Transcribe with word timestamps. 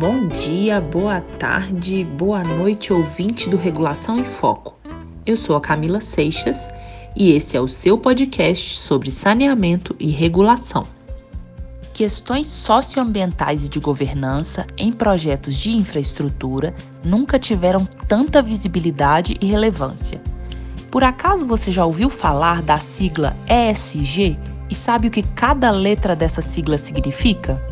Bom 0.00 0.28
dia, 0.28 0.80
boa 0.80 1.20
tarde, 1.20 2.04
boa 2.04 2.42
noite, 2.42 2.90
ouvinte 2.90 3.50
do 3.50 3.58
Regulação 3.58 4.18
em 4.18 4.24
Foco. 4.24 4.74
Eu 5.26 5.36
sou 5.36 5.54
a 5.54 5.60
Camila 5.60 6.00
Seixas 6.00 6.70
e 7.14 7.32
esse 7.32 7.54
é 7.54 7.60
o 7.60 7.68
seu 7.68 7.98
podcast 7.98 8.78
sobre 8.78 9.10
saneamento 9.10 9.94
e 10.00 10.10
regulação. 10.10 10.84
Questões 11.92 12.46
socioambientais 12.46 13.66
e 13.66 13.68
de 13.68 13.78
governança 13.78 14.66
em 14.78 14.90
projetos 14.90 15.54
de 15.54 15.70
infraestrutura 15.76 16.74
nunca 17.04 17.38
tiveram 17.38 17.84
tanta 18.08 18.40
visibilidade 18.40 19.36
e 19.38 19.44
relevância. 19.44 20.18
Por 20.90 21.04
acaso 21.04 21.44
você 21.44 21.70
já 21.70 21.84
ouviu 21.84 22.08
falar 22.08 22.62
da 22.62 22.78
sigla 22.78 23.36
ESG 23.46 24.38
e 24.70 24.74
sabe 24.74 25.08
o 25.08 25.10
que 25.10 25.22
cada 25.22 25.70
letra 25.70 26.16
dessa 26.16 26.40
sigla 26.40 26.78
significa? 26.78 27.62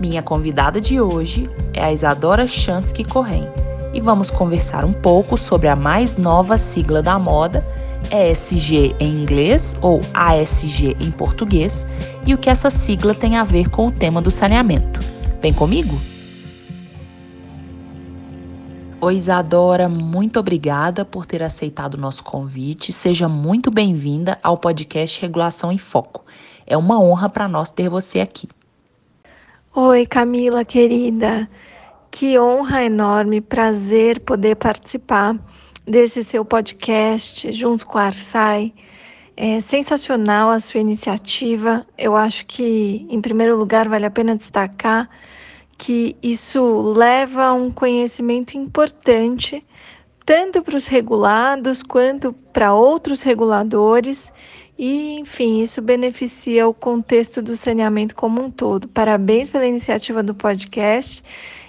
Minha 0.00 0.22
convidada 0.22 0.80
de 0.80 0.98
hoje 0.98 1.50
é 1.74 1.84
a 1.84 1.92
Isadora 1.92 2.46
Chansky 2.46 3.04
Correm 3.04 3.46
e 3.92 4.00
vamos 4.00 4.30
conversar 4.30 4.82
um 4.82 4.94
pouco 4.94 5.36
sobre 5.36 5.68
a 5.68 5.76
mais 5.76 6.16
nova 6.16 6.56
sigla 6.56 7.02
da 7.02 7.18
moda, 7.18 7.62
ESG 8.10 8.96
em 8.98 9.22
inglês 9.22 9.76
ou 9.82 10.00
ASG 10.14 10.96
em 10.98 11.10
português, 11.10 11.86
e 12.26 12.32
o 12.32 12.38
que 12.38 12.48
essa 12.48 12.70
sigla 12.70 13.14
tem 13.14 13.36
a 13.36 13.44
ver 13.44 13.68
com 13.68 13.88
o 13.88 13.92
tema 13.92 14.22
do 14.22 14.30
saneamento. 14.30 15.00
Vem 15.42 15.52
comigo? 15.52 16.00
Oi, 19.02 19.16
Isadora, 19.16 19.86
muito 19.86 20.40
obrigada 20.40 21.04
por 21.04 21.26
ter 21.26 21.42
aceitado 21.42 21.94
o 21.94 22.00
nosso 22.00 22.24
convite. 22.24 22.90
Seja 22.90 23.28
muito 23.28 23.70
bem-vinda 23.70 24.38
ao 24.42 24.56
podcast 24.56 25.20
Regulação 25.20 25.70
em 25.70 25.78
Foco. 25.78 26.24
É 26.66 26.74
uma 26.74 26.98
honra 26.98 27.28
para 27.28 27.46
nós 27.46 27.68
ter 27.68 27.90
você 27.90 28.20
aqui. 28.20 28.48
Oi, 29.72 30.04
Camila, 30.04 30.64
querida. 30.64 31.48
Que 32.10 32.36
honra 32.36 32.82
enorme, 32.82 33.40
prazer 33.40 34.18
poder 34.18 34.56
participar 34.56 35.38
desse 35.86 36.24
seu 36.24 36.44
podcast 36.44 37.52
junto 37.52 37.86
com 37.86 37.96
a 37.96 38.06
Arsai. 38.06 38.74
É 39.36 39.60
sensacional 39.60 40.50
a 40.50 40.58
sua 40.58 40.80
iniciativa. 40.80 41.86
Eu 41.96 42.16
acho 42.16 42.46
que, 42.46 43.06
em 43.08 43.20
primeiro 43.20 43.56
lugar, 43.56 43.88
vale 43.88 44.04
a 44.06 44.10
pena 44.10 44.34
destacar 44.34 45.08
que 45.78 46.16
isso 46.20 46.92
leva 46.92 47.44
a 47.44 47.52
um 47.54 47.70
conhecimento 47.70 48.58
importante, 48.58 49.64
tanto 50.24 50.62
para 50.62 50.76
os 50.76 50.86
regulados 50.86 51.82
quanto 51.82 52.32
para 52.52 52.74
outros 52.74 53.22
reguladores 53.22 54.32
e, 54.78 55.18
enfim, 55.18 55.62
isso 55.62 55.82
beneficia 55.82 56.66
o 56.66 56.72
contexto 56.72 57.42
do 57.42 57.54
saneamento 57.54 58.14
como 58.14 58.42
um 58.42 58.50
todo. 58.50 58.88
Parabéns 58.88 59.50
pela 59.50 59.66
iniciativa 59.66 60.22
do 60.22 60.34
podcast 60.34 61.22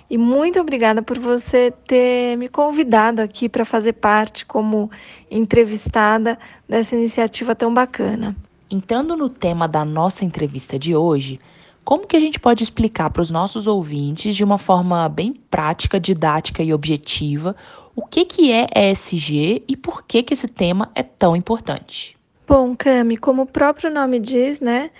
e 0.10 0.18
muito 0.18 0.60
obrigada 0.60 1.02
por 1.02 1.20
você 1.20 1.74
ter 1.88 2.38
me 2.38 2.48
convidado 2.48 3.22
aqui 3.22 3.50
para 3.50 3.66
fazer 3.66 3.94
parte 3.94 4.46
como 4.46 4.90
entrevistada 5.30 6.38
dessa 6.68 6.96
iniciativa 6.96 7.56
tão 7.56 7.74
bacana. 7.74 8.36
Entrando 8.70 9.18
no 9.18 9.28
tema 9.28 9.68
da 9.68 9.84
nossa 9.84 10.24
entrevista 10.24 10.80
de 10.80 10.96
hoje, 10.96 11.40
como 11.84 12.06
que 12.06 12.16
a 12.16 12.20
gente 12.20 12.40
pode 12.40 12.64
explicar 12.64 13.10
para 13.10 13.22
os 13.22 13.32
nossos 13.32 13.68
ouvintes 13.68 14.36
de 14.36 14.44
uma 14.44 14.58
forma 14.58 15.10
bem 15.10 15.34
prática, 15.50 16.00
didática 16.00 16.62
e 16.62 16.74
objetiva 16.74 17.56
o 17.96 18.06
que, 18.06 18.26
que 18.26 18.52
é 18.52 18.68
ESG 18.76 19.64
e 19.68 19.76
por 19.76 20.04
que, 20.04 20.24
que 20.24 20.34
esse 20.34 20.48
tema 20.48 20.92
é 20.96 21.04
tão 21.04 21.36
importante? 21.36 22.18
Bom, 22.48 22.76
Cami, 22.76 23.18
como 23.18 23.44
o 23.44 23.46
próprio 23.46 23.90
nome 23.90 24.20
diz, 24.20 24.60
né? 24.60 24.92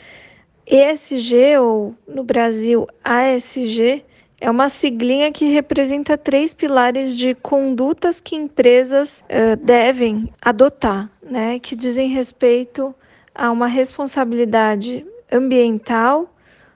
ESG, 0.66 1.58
ou 1.60 1.96
no 2.08 2.24
Brasil 2.24 2.88
ASG, 3.04 4.06
é 4.40 4.50
uma 4.50 4.70
siglinha 4.70 5.32
que 5.32 5.46
representa 5.46 6.18
três 6.18 6.54
pilares 6.54 7.16
de 7.18 7.36
condutas 7.36 8.20
que 8.20 8.36
empresas 8.36 9.24
uh, 9.24 9.56
devem 9.58 10.34
adotar, 10.42 11.12
né? 11.22 11.60
Que 11.60 11.76
dizem 11.76 12.10
respeito 12.10 12.96
a 13.36 13.52
uma 13.52 13.68
responsabilidade 13.68 15.06
ambiental, 15.32 16.34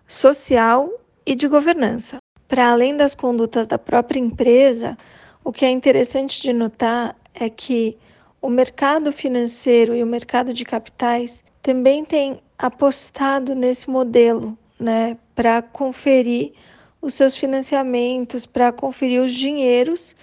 social 0.07 0.89
e 1.25 1.35
de 1.35 1.47
governança. 1.47 2.17
Para 2.47 2.71
além 2.71 2.95
das 2.95 3.15
condutas 3.15 3.65
da 3.65 3.77
própria 3.77 4.19
empresa, 4.19 4.97
o 5.45 5.53
que 5.53 5.63
é 5.63 5.69
interessante 5.69 6.41
de 6.41 6.51
notar 6.51 7.15
é 7.31 7.49
que 7.51 7.95
o 8.41 8.49
mercado 8.49 9.11
financeiro 9.11 9.95
e 9.95 10.01
o 10.01 10.07
mercado 10.07 10.51
de 10.51 10.65
capitais 10.65 11.43
também 11.61 12.03
têm 12.03 12.41
apostado 12.57 13.53
nesse 13.53 13.87
modelo, 13.87 14.57
né, 14.79 15.15
para 15.35 15.61
conferir 15.61 16.53
os 16.99 17.13
seus 17.13 17.37
financiamentos, 17.37 18.47
para 18.47 18.71
conferir 18.71 19.21
os 19.21 19.33
dinheiros 19.33 20.15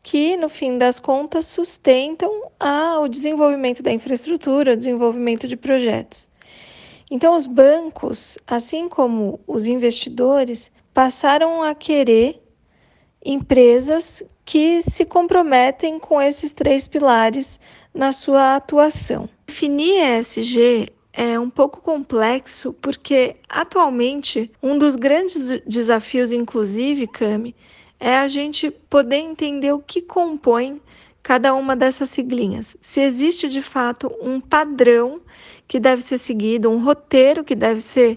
que, 0.00 0.36
no 0.36 0.48
fim 0.48 0.78
das 0.78 1.00
contas, 1.00 1.46
sustentam 1.46 2.44
a, 2.60 3.00
o 3.00 3.08
desenvolvimento 3.08 3.82
da 3.82 3.92
infraestrutura, 3.92 4.74
o 4.74 4.76
desenvolvimento 4.76 5.48
de 5.48 5.56
projetos. 5.56 6.30
Então, 7.10 7.34
os 7.34 7.48
bancos, 7.48 8.38
assim 8.46 8.88
como 8.88 9.40
os 9.44 9.66
investidores, 9.66 10.70
passaram 10.94 11.64
a 11.64 11.74
querer 11.74 12.40
empresas 13.24 14.22
que 14.48 14.80
se 14.80 15.04
comprometem 15.04 15.98
com 15.98 16.18
esses 16.18 16.52
três 16.52 16.88
pilares 16.88 17.60
na 17.92 18.12
sua 18.12 18.56
atuação. 18.56 19.28
Definir 19.46 20.20
ESG 20.20 20.88
é 21.12 21.38
um 21.38 21.50
pouco 21.50 21.82
complexo 21.82 22.72
porque 22.80 23.36
atualmente 23.46 24.50
um 24.62 24.78
dos 24.78 24.96
grandes 24.96 25.60
desafios, 25.66 26.32
inclusive, 26.32 27.06
Cami, 27.06 27.54
é 28.00 28.16
a 28.16 28.26
gente 28.26 28.70
poder 28.70 29.16
entender 29.16 29.72
o 29.72 29.80
que 29.80 30.00
compõe 30.00 30.80
cada 31.22 31.54
uma 31.54 31.76
dessas 31.76 32.08
siglinhas. 32.08 32.74
Se 32.80 33.02
existe 33.02 33.50
de 33.50 33.60
fato 33.60 34.10
um 34.18 34.40
padrão 34.40 35.20
que 35.66 35.78
deve 35.78 36.00
ser 36.00 36.16
seguido, 36.16 36.70
um 36.70 36.82
roteiro 36.82 37.44
que 37.44 37.54
deve 37.54 37.82
ser 37.82 38.16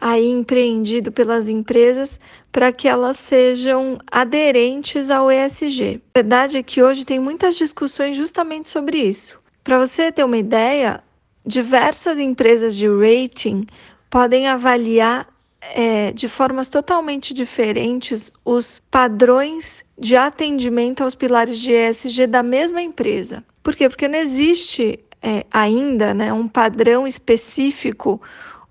aí 0.00 0.28
empreendido 0.28 1.12
pelas 1.12 1.48
empresas 1.48 2.18
para 2.50 2.72
que 2.72 2.88
elas 2.88 3.18
sejam 3.18 3.98
aderentes 4.10 5.10
ao 5.10 5.30
ESG. 5.30 6.00
A 6.14 6.18
verdade 6.18 6.56
é 6.56 6.62
que 6.62 6.82
hoje 6.82 7.04
tem 7.04 7.18
muitas 7.18 7.56
discussões 7.56 8.16
justamente 8.16 8.68
sobre 8.68 8.98
isso. 8.98 9.38
Para 9.62 9.78
você 9.78 10.10
ter 10.10 10.24
uma 10.24 10.38
ideia, 10.38 11.02
diversas 11.44 12.18
empresas 12.18 12.74
de 12.74 12.86
rating 12.88 13.66
podem 14.10 14.48
avaliar 14.48 15.28
é, 15.60 16.12
de 16.12 16.28
formas 16.28 16.68
totalmente 16.68 17.34
diferentes 17.34 18.32
os 18.44 18.80
padrões 18.90 19.84
de 19.98 20.16
atendimento 20.16 21.02
aos 21.02 21.14
pilares 21.14 21.58
de 21.58 21.72
ESG 21.72 22.26
da 22.26 22.42
mesma 22.42 22.80
empresa. 22.80 23.44
Por 23.62 23.74
quê? 23.74 23.88
Porque 23.88 24.08
não 24.08 24.18
existe 24.18 25.00
é, 25.20 25.44
ainda 25.50 26.14
né, 26.14 26.32
um 26.32 26.46
padrão 26.46 27.06
específico 27.06 28.20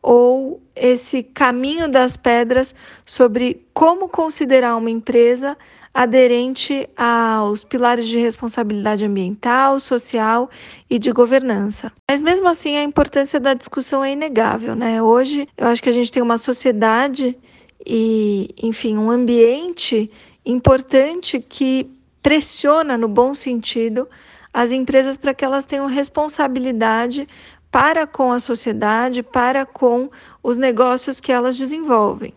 ou 0.07 0.61
esse 0.73 1.21
caminho 1.21 1.91
das 1.91 2.15
pedras 2.15 2.73
sobre 3.05 3.67
como 3.73 4.07
considerar 4.07 4.77
uma 4.77 4.89
empresa 4.89 5.57
aderente 5.93 6.87
aos 6.95 7.65
pilares 7.65 8.07
de 8.07 8.17
responsabilidade 8.17 9.03
ambiental, 9.03 9.81
social 9.81 10.49
e 10.89 10.97
de 10.97 11.11
governança. 11.11 11.91
Mas 12.09 12.21
mesmo 12.21 12.47
assim, 12.47 12.77
a 12.77 12.83
importância 12.83 13.37
da 13.37 13.53
discussão 13.53 14.01
é 14.01 14.13
inegável, 14.13 14.75
né? 14.75 15.01
Hoje, 15.01 15.45
eu 15.57 15.67
acho 15.67 15.83
que 15.83 15.89
a 15.89 15.93
gente 15.93 16.09
tem 16.09 16.23
uma 16.23 16.37
sociedade 16.37 17.37
e, 17.85 18.55
enfim, 18.63 18.95
um 18.95 19.11
ambiente 19.11 20.09
importante 20.45 21.41
que 21.41 21.85
pressiona 22.23 22.97
no 22.97 23.09
bom 23.09 23.35
sentido 23.35 24.07
as 24.53 24.71
empresas 24.71 25.17
para 25.17 25.33
que 25.33 25.45
elas 25.45 25.65
tenham 25.65 25.85
responsabilidade 25.85 27.27
para 27.71 28.07
com 28.07 28.31
a 28.31 28.39
sociedade, 28.39 29.21
para 29.21 29.65
com 29.65 30.09
os 30.41 30.57
negócios 30.57 31.19
que 31.19 31.31
elas 31.31 31.57
desenvolvem. 31.57 32.33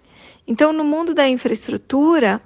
Então, 0.47 0.73
no 0.73 0.85
mundo 0.85 1.15
da 1.15 1.29
infraestrutura, 1.29 2.41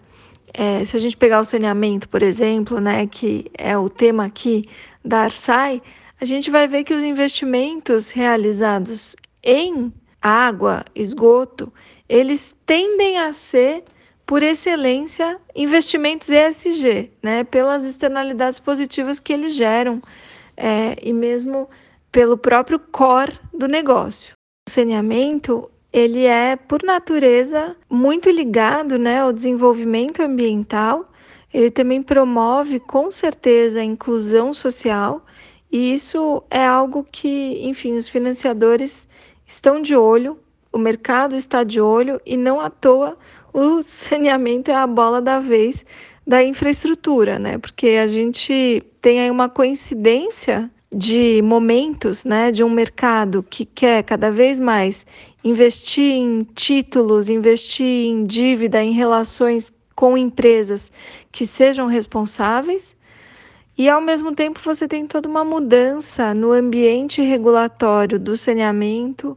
é, 0.53 0.85
se 0.85 0.97
a 0.97 1.01
gente 1.01 1.17
pegar 1.17 1.41
o 1.41 1.45
saneamento, 1.45 2.09
por 2.09 2.23
exemplo, 2.23 2.81
né, 2.81 3.07
que 3.07 3.51
é 3.57 3.77
o 3.77 3.89
tema 3.89 4.27
aqui 4.27 4.69
da 5.05 5.21
Arsai, 5.21 5.83
a 6.21 6.25
gente 6.25 6.51
vai 6.51 6.69
ver 6.69 6.85
que 6.85 6.95
os 6.95 7.03
investimentos 7.03 8.11
realizados 8.11 9.17
em 9.43 9.93
água, 10.23 10.85
esgoto, 10.95 11.73
eles 12.09 12.55
tendem 12.65 13.19
a 13.19 13.33
ser, 13.33 13.85
por 14.25 14.43
excelência, 14.43 15.39
investimentos 15.55 16.31
ESG, 16.31 17.11
né, 17.23 17.45
pelas 17.45 17.85
externalidades 17.85 18.59
positivas 18.59 19.19
que 19.19 19.33
eles 19.33 19.55
geram 19.55 20.01
é, 20.57 20.97
e 21.03 21.13
mesmo 21.13 21.69
pelo 22.15 22.39
próprio 22.39 22.79
core 22.79 23.37
do 23.53 23.67
negócio. 23.67 24.35
O 24.69 24.71
saneamento 24.71 25.69
ele 25.93 26.25
é 26.25 26.55
por 26.55 26.81
natureza 26.85 27.77
muito 27.91 28.31
ligado, 28.31 28.97
né, 28.97 29.19
ao 29.19 29.33
desenvolvimento 29.33 30.23
ambiental. 30.23 31.11
Ele 31.53 31.73
também 31.73 32.01
promove 32.01 32.79
com 32.79 33.11
certeza 33.11 33.81
a 33.81 33.85
inclusão 33.85 34.55
social 34.55 35.27
e 35.73 35.93
isso 35.93 36.41
é 36.49 36.65
algo 36.65 37.05
que, 37.11 37.59
enfim, 37.67 37.97
os 37.97 38.09
financiadores 38.09 39.09
estão 39.45 39.83
de 39.83 39.97
olho, 39.97 40.39
o 40.73 40.79
mercado 40.79 41.35
está 41.35 41.65
de 41.65 41.81
olho 41.81 42.21
e 42.25 42.37
não 42.37 42.61
à 42.61 42.71
toa 42.71 43.19
o 43.53 43.83
saneamento 43.83 44.71
é 44.71 44.75
a 44.75 44.87
bola 44.87 45.21
da 45.21 45.41
vez 45.41 45.85
da 46.25 46.45
infraestrutura, 46.45 47.41
né? 47.41 47.59
Porque 47.59 47.89
a 47.89 48.07
gente 48.07 48.85
tem 49.03 49.19
aí 49.19 49.31
uma 49.33 49.49
coincidência 49.49 50.71
de 50.95 51.43
momentos, 51.43 52.25
né, 52.25 52.53
de 52.53 52.63
um 52.63 52.71
mercado 52.71 53.43
que 53.43 53.65
quer 53.65 54.05
cada 54.05 54.31
vez 54.31 54.61
mais 54.61 55.05
investir 55.43 56.13
em 56.13 56.45
títulos, 56.55 57.29
investir 57.29 58.07
em 58.07 58.25
dívida, 58.25 58.83
em 58.83 58.93
relações 58.93 59.73
com 59.97 60.17
empresas 60.17 60.93
que 61.33 61.45
sejam 61.45 61.87
responsáveis, 61.87 62.97
e 63.77 63.89
ao 63.89 64.01
mesmo 64.01 64.33
tempo 64.33 64.61
você 64.65 64.87
tem 64.87 65.05
toda 65.05 65.29
uma 65.29 65.45
mudança 65.45 66.33
no 66.33 66.53
ambiente 66.53 67.21
regulatório 67.21 68.19
do 68.19 68.37
saneamento, 68.37 69.37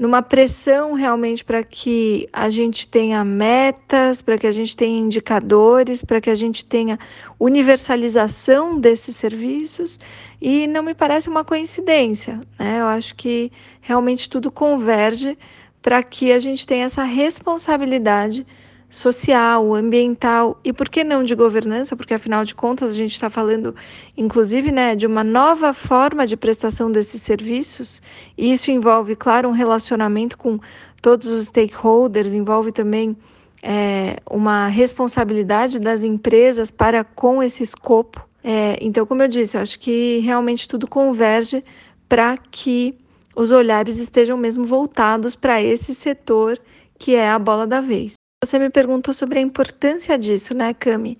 numa 0.00 0.22
pressão 0.22 0.94
realmente 0.94 1.44
para 1.44 1.62
que 1.62 2.26
a 2.32 2.48
gente 2.48 2.88
tenha 2.88 3.22
metas, 3.22 4.22
para 4.22 4.38
que 4.38 4.46
a 4.46 4.50
gente 4.50 4.74
tenha 4.74 4.98
indicadores, 4.98 6.02
para 6.02 6.22
que 6.22 6.30
a 6.30 6.34
gente 6.34 6.64
tenha 6.64 6.98
universalização 7.38 8.80
desses 8.80 9.14
serviços, 9.14 10.00
e 10.40 10.66
não 10.66 10.82
me 10.82 10.94
parece 10.94 11.28
uma 11.28 11.44
coincidência, 11.44 12.40
né? 12.58 12.80
Eu 12.80 12.86
acho 12.86 13.14
que 13.14 13.52
realmente 13.82 14.30
tudo 14.30 14.50
converge 14.50 15.36
para 15.82 16.02
que 16.02 16.32
a 16.32 16.38
gente 16.38 16.66
tenha 16.66 16.86
essa 16.86 17.02
responsabilidade 17.04 18.46
social, 18.90 19.72
ambiental 19.72 20.58
e 20.64 20.72
por 20.72 20.88
que 20.88 21.04
não 21.04 21.22
de 21.22 21.34
governança, 21.36 21.96
porque 21.96 22.12
afinal 22.12 22.44
de 22.44 22.54
contas 22.54 22.92
a 22.92 22.96
gente 22.96 23.12
está 23.12 23.30
falando, 23.30 23.74
inclusive, 24.16 24.72
né, 24.72 24.96
de 24.96 25.06
uma 25.06 25.22
nova 25.22 25.72
forma 25.72 26.26
de 26.26 26.36
prestação 26.36 26.90
desses 26.90 27.22
serviços, 27.22 28.02
e 28.36 28.52
isso 28.52 28.70
envolve, 28.70 29.14
claro, 29.14 29.48
um 29.48 29.52
relacionamento 29.52 30.36
com 30.36 30.58
todos 31.00 31.28
os 31.28 31.46
stakeholders, 31.46 32.32
envolve 32.32 32.72
também 32.72 33.16
é, 33.62 34.16
uma 34.28 34.66
responsabilidade 34.66 35.78
das 35.78 36.02
empresas 36.02 36.70
para 36.70 37.04
com 37.04 37.42
esse 37.42 37.62
escopo. 37.62 38.28
É, 38.42 38.76
então, 38.80 39.06
como 39.06 39.22
eu 39.22 39.28
disse, 39.28 39.56
eu 39.56 39.60
acho 39.60 39.78
que 39.78 40.18
realmente 40.18 40.66
tudo 40.66 40.88
converge 40.88 41.62
para 42.08 42.36
que 42.36 42.98
os 43.36 43.52
olhares 43.52 43.98
estejam 43.98 44.36
mesmo 44.36 44.64
voltados 44.64 45.36
para 45.36 45.62
esse 45.62 45.94
setor 45.94 46.58
que 46.98 47.14
é 47.14 47.30
a 47.30 47.38
bola 47.38 47.66
da 47.66 47.80
vez. 47.80 48.19
Você 48.42 48.58
me 48.58 48.70
perguntou 48.70 49.12
sobre 49.12 49.38
a 49.38 49.42
importância 49.42 50.18
disso, 50.18 50.54
né, 50.54 50.72
Cami? 50.72 51.18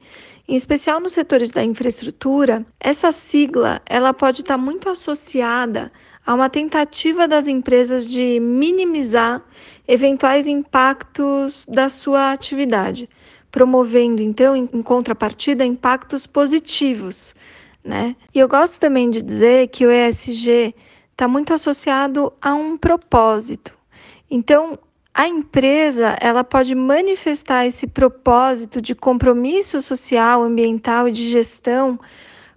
Em 0.49 0.57
especial 0.57 0.99
nos 0.99 1.13
setores 1.13 1.53
da 1.53 1.63
infraestrutura, 1.63 2.65
essa 2.81 3.13
sigla 3.13 3.83
ela 3.85 4.15
pode 4.15 4.41
estar 4.41 4.57
muito 4.57 4.89
associada 4.89 5.93
a 6.25 6.33
uma 6.33 6.49
tentativa 6.49 7.29
das 7.29 7.47
empresas 7.47 8.09
de 8.09 8.41
minimizar 8.41 9.45
eventuais 9.87 10.49
impactos 10.49 11.67
da 11.69 11.91
sua 11.91 12.33
atividade, 12.33 13.07
promovendo 13.53 14.23
então 14.23 14.57
em 14.57 14.67
contrapartida 14.83 15.63
impactos 15.63 16.27
positivos, 16.27 17.35
né? 17.85 18.17
E 18.35 18.39
eu 18.39 18.49
gosto 18.49 18.81
também 18.81 19.11
de 19.11 19.21
dizer 19.21 19.69
que 19.69 19.85
o 19.85 19.93
ESG 19.93 20.75
está 21.13 21.29
muito 21.29 21.53
associado 21.53 22.33
a 22.41 22.55
um 22.55 22.79
propósito. 22.79 23.77
Então, 24.31 24.79
a 25.13 25.27
empresa 25.27 26.17
ela 26.21 26.45
pode 26.45 26.75
manifestar 26.75 27.67
esse 27.67 27.87
propósito 27.87 28.81
de 28.81 28.95
compromisso 28.95 29.83
social, 29.83 30.43
ambiental 30.43 31.09
e 31.09 31.13
de 31.13 31.29
gestão 31.29 31.99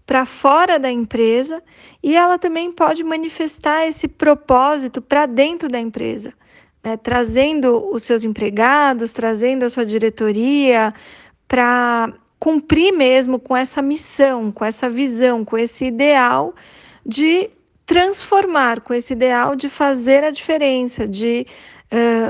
para 0.05 0.25
fora 0.25 0.77
da 0.77 0.91
empresa 0.91 1.63
e 2.01 2.15
ela 2.15 2.37
também 2.37 2.71
pode 2.71 3.03
manifestar 3.03 3.87
esse 3.87 4.07
propósito 4.07 5.01
para 5.01 5.25
dentro 5.25 5.67
da 5.67 5.79
empresa, 5.79 6.33
né? 6.83 6.97
trazendo 6.97 7.89
os 7.91 8.03
seus 8.03 8.23
empregados, 8.23 9.13
trazendo 9.13 9.63
a 9.63 9.69
sua 9.69 9.85
diretoria 9.85 10.93
para 11.47 12.13
cumprir 12.39 12.91
mesmo 12.91 13.39
com 13.39 13.55
essa 13.55 13.81
missão, 13.81 14.51
com 14.51 14.65
essa 14.65 14.89
visão, 14.89 15.45
com 15.45 15.57
esse 15.57 15.85
ideal 15.85 16.53
de 17.05 17.49
transformar, 17.85 18.81
com 18.81 18.93
esse 18.93 19.13
ideal 19.13 19.55
de 19.55 19.69
fazer 19.69 20.23
a 20.23 20.31
diferença, 20.31 21.07
de 21.07 21.47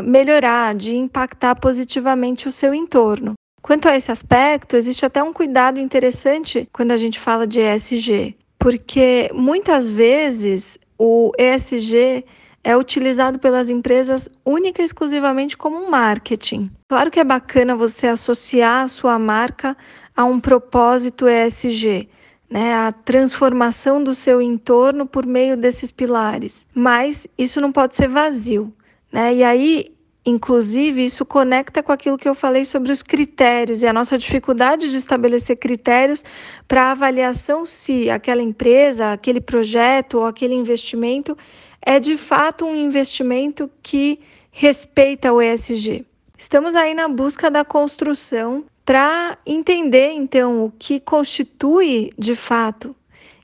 melhorar, 0.03 0.75
de 0.75 0.95
impactar 0.95 1.55
positivamente 1.55 2.47
o 2.47 2.51
seu 2.51 2.73
entorno. 2.73 3.33
Quanto 3.61 3.87
a 3.87 3.95
esse 3.95 4.11
aspecto, 4.11 4.75
existe 4.75 5.05
até 5.05 5.23
um 5.23 5.31
cuidado 5.31 5.79
interessante 5.79 6.67
quando 6.73 6.91
a 6.91 6.97
gente 6.97 7.17
fala 7.17 7.47
de 7.47 7.61
ESG, 7.61 8.35
porque 8.59 9.29
muitas 9.33 9.89
vezes 9.89 10.77
o 10.97 11.31
ESG 11.39 12.25
é 12.61 12.75
utilizado 12.75 13.39
pelas 13.39 13.69
empresas 13.69 14.29
única 14.45 14.81
e 14.81 14.85
exclusivamente 14.85 15.57
como 15.57 15.77
um 15.77 15.89
marketing. 15.89 16.69
Claro 16.89 17.09
que 17.11 17.19
é 17.19 17.23
bacana 17.23 17.75
você 17.75 18.07
associar 18.07 18.83
a 18.83 18.87
sua 18.87 19.17
marca 19.19 19.77
a 20.15 20.23
um 20.23 20.39
propósito 20.39 21.27
ESG, 21.27 22.09
né, 22.49 22.73
a 22.73 22.91
transformação 22.91 24.03
do 24.03 24.13
seu 24.13 24.41
entorno 24.41 25.05
por 25.05 25.25
meio 25.25 25.57
desses 25.57 25.91
pilares, 25.91 26.65
mas 26.73 27.27
isso 27.37 27.59
não 27.59 27.71
pode 27.71 27.95
ser 27.95 28.07
vazio. 28.07 28.73
Né? 29.13 29.35
E 29.35 29.43
aí, 29.43 29.95
inclusive, 30.25 31.05
isso 31.05 31.23
conecta 31.23 31.83
com 31.83 31.91
aquilo 31.91 32.17
que 32.17 32.27
eu 32.27 32.33
falei 32.33 32.65
sobre 32.65 32.91
os 32.91 33.03
critérios 33.03 33.83
e 33.83 33.87
a 33.87 33.93
nossa 33.93 34.17
dificuldade 34.17 34.89
de 34.89 34.97
estabelecer 34.97 35.57
critérios 35.57 36.25
para 36.67 36.91
avaliação 36.91 37.63
se 37.63 38.09
aquela 38.09 38.41
empresa, 38.41 39.13
aquele 39.13 39.39
projeto 39.39 40.15
ou 40.15 40.25
aquele 40.25 40.55
investimento 40.55 41.37
é 41.79 41.99
de 41.99 42.17
fato 42.17 42.65
um 42.65 42.75
investimento 42.75 43.69
que 43.83 44.19
respeita 44.51 45.31
o 45.31 45.39
ESG. 45.39 46.05
Estamos 46.35 46.73
aí 46.73 46.93
na 46.95 47.07
busca 47.07 47.51
da 47.51 47.63
construção 47.63 48.65
para 48.83 49.37
entender 49.45 50.11
então 50.11 50.65
o 50.65 50.71
que 50.71 50.99
constitui 50.99 52.11
de 52.17 52.35
fato 52.35 52.95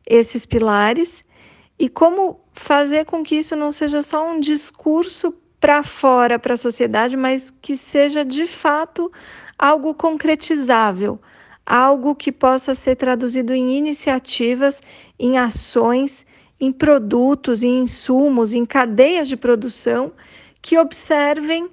esses 0.05 0.45
pilares 0.45 1.23
e 1.77 1.87
como 1.87 2.41
fazer 2.53 3.05
com 3.05 3.23
que 3.23 3.35
isso 3.35 3.55
não 3.55 3.71
seja 3.71 4.01
só 4.01 4.29
um 4.29 4.39
discurso 4.39 5.33
para 5.59 5.83
fora, 5.83 6.39
para 6.39 6.53
a 6.53 6.57
sociedade, 6.57 7.17
mas 7.17 7.51
que 7.61 7.75
seja 7.75 8.23
de 8.23 8.45
fato 8.45 9.11
algo 9.57 9.93
concretizável, 9.93 11.19
algo 11.65 12.15
que 12.15 12.31
possa 12.31 12.73
ser 12.73 12.95
traduzido 12.95 13.53
em 13.53 13.77
iniciativas, 13.77 14.81
em 15.19 15.37
ações, 15.37 16.25
em 16.59 16.71
produtos, 16.71 17.61
em 17.63 17.83
insumos, 17.83 18.53
em 18.53 18.65
cadeias 18.65 19.27
de 19.27 19.37
produção 19.37 20.11
que 20.61 20.77
observem, 20.77 21.69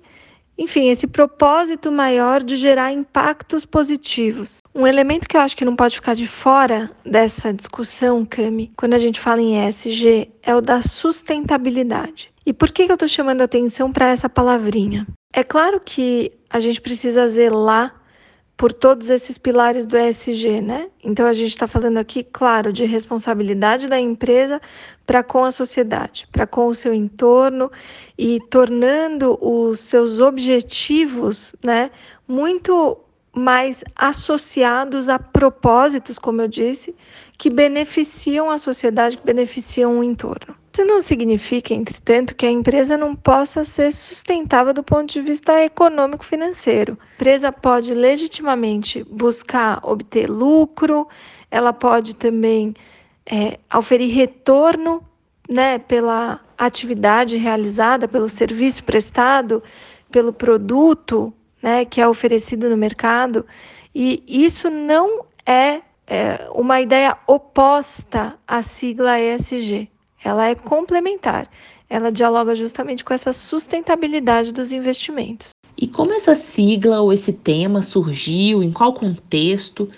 enfim, 0.58 0.88
esse 0.88 1.06
propósito 1.06 1.90
maior 1.90 2.42
de 2.42 2.56
gerar 2.56 2.92
impactos 2.92 3.64
positivos. 3.64 4.62
Um 4.75 4.87
elemento 4.87 5.28
que 5.28 5.37
eu 5.37 5.40
acho 5.40 5.56
que 5.56 5.64
não 5.64 5.76
pode 5.76 5.96
ficar 5.96 6.14
de 6.14 6.26
fora 6.26 6.90
dessa 7.04 7.52
discussão, 7.52 8.25
Cami, 8.25 8.72
quando 8.76 8.94
a 8.94 8.99
gente 8.99 9.20
fala 9.20 9.40
em 9.40 9.66
ESG, 9.66 10.30
é 10.42 10.54
o 10.54 10.60
da 10.60 10.82
sustentabilidade. 10.82 12.35
E 12.46 12.52
por 12.52 12.70
que, 12.70 12.84
eu 12.84 12.94
estou 12.94 13.08
chamando 13.08 13.42
atenção 13.42 13.92
para 13.92 14.06
essa 14.06 14.28
palavrinha? 14.28 15.04
É 15.32 15.42
claro 15.42 15.80
que 15.84 16.30
a 16.48 16.60
gente 16.60 16.80
precisa 16.80 17.28
zelar 17.28 18.00
por 18.56 18.72
todos 18.72 19.10
esses 19.10 19.36
pilares 19.36 19.84
do 19.84 19.98
ESG, 19.98 20.60
né? 20.60 20.88
Então 21.02 21.26
a 21.26 21.32
gente 21.32 21.50
está 21.50 21.66
falando 21.66 21.98
aqui, 21.98 22.22
claro, 22.22 22.72
de 22.72 22.84
responsabilidade 22.86 23.88
da 23.88 23.98
empresa 23.98 24.62
para 25.04 25.24
com 25.24 25.44
a 25.44 25.50
sociedade, 25.50 26.28
para 26.30 26.46
com 26.46 26.68
o 26.68 26.74
seu 26.74 26.94
entorno 26.94 27.70
e 28.16 28.40
tornando 28.48 29.36
os 29.42 29.80
seus 29.80 30.20
objetivos, 30.20 31.54
né, 31.62 31.90
muito 32.26 32.96
mais 33.34 33.84
associados 33.94 35.10
a 35.10 35.18
propósitos, 35.18 36.18
como 36.18 36.40
eu 36.40 36.48
disse, 36.48 36.94
que 37.36 37.50
beneficiam 37.50 38.48
a 38.50 38.56
sociedade, 38.56 39.18
que 39.18 39.26
beneficiam 39.26 39.98
o 39.98 40.04
entorno. 40.04 40.56
Isso 40.76 40.85
não 40.85 41.00
significa, 41.00 41.73
entretanto, 41.73 42.35
que 42.35 42.45
a 42.45 42.50
empresa 42.50 42.99
não 42.99 43.16
possa 43.16 43.64
ser 43.64 43.90
sustentável 43.90 44.75
do 44.75 44.83
ponto 44.83 45.11
de 45.11 45.23
vista 45.23 45.64
econômico-financeiro. 45.64 46.99
A 47.00 47.14
empresa 47.14 47.50
pode 47.50 47.95
legitimamente 47.95 49.02
buscar 49.04 49.80
obter 49.83 50.28
lucro, 50.28 51.09
ela 51.50 51.73
pode 51.73 52.14
também 52.14 52.75
é, 53.25 53.59
oferir 53.75 54.14
retorno 54.14 55.02
né, 55.49 55.78
pela 55.78 56.40
atividade 56.59 57.38
realizada, 57.38 58.06
pelo 58.06 58.28
serviço 58.28 58.85
prestado, 58.85 59.62
pelo 60.11 60.30
produto 60.30 61.33
né, 61.62 61.87
que 61.87 62.02
é 62.02 62.06
oferecido 62.06 62.68
no 62.68 62.76
mercado. 62.76 63.47
E 63.95 64.23
isso 64.28 64.68
não 64.68 65.25
é, 65.47 65.80
é 66.06 66.50
uma 66.54 66.83
ideia 66.83 67.16
oposta 67.26 68.38
à 68.47 68.61
sigla 68.61 69.18
ESG 69.18 69.95
ela 70.25 70.49
é 70.49 70.54
complementar. 70.54 71.49
Ela 71.88 72.11
dialoga 72.11 72.54
justamente 72.54 73.04
com 73.04 73.14
essa 73.14 73.32
sustentabilidade 73.32 74.52
dos 74.52 74.73
investimentos. 74.73 75.50
E 75.76 75.87
como 75.87 76.12
essa 76.12 76.35
sigla 76.35 77.00
ou 77.00 77.12
esse 77.12 77.32
tema 77.32 77.82
surgiu, 77.82 78.62
em 78.62 78.73
qual 78.73 78.94
contexto? 78.94 79.88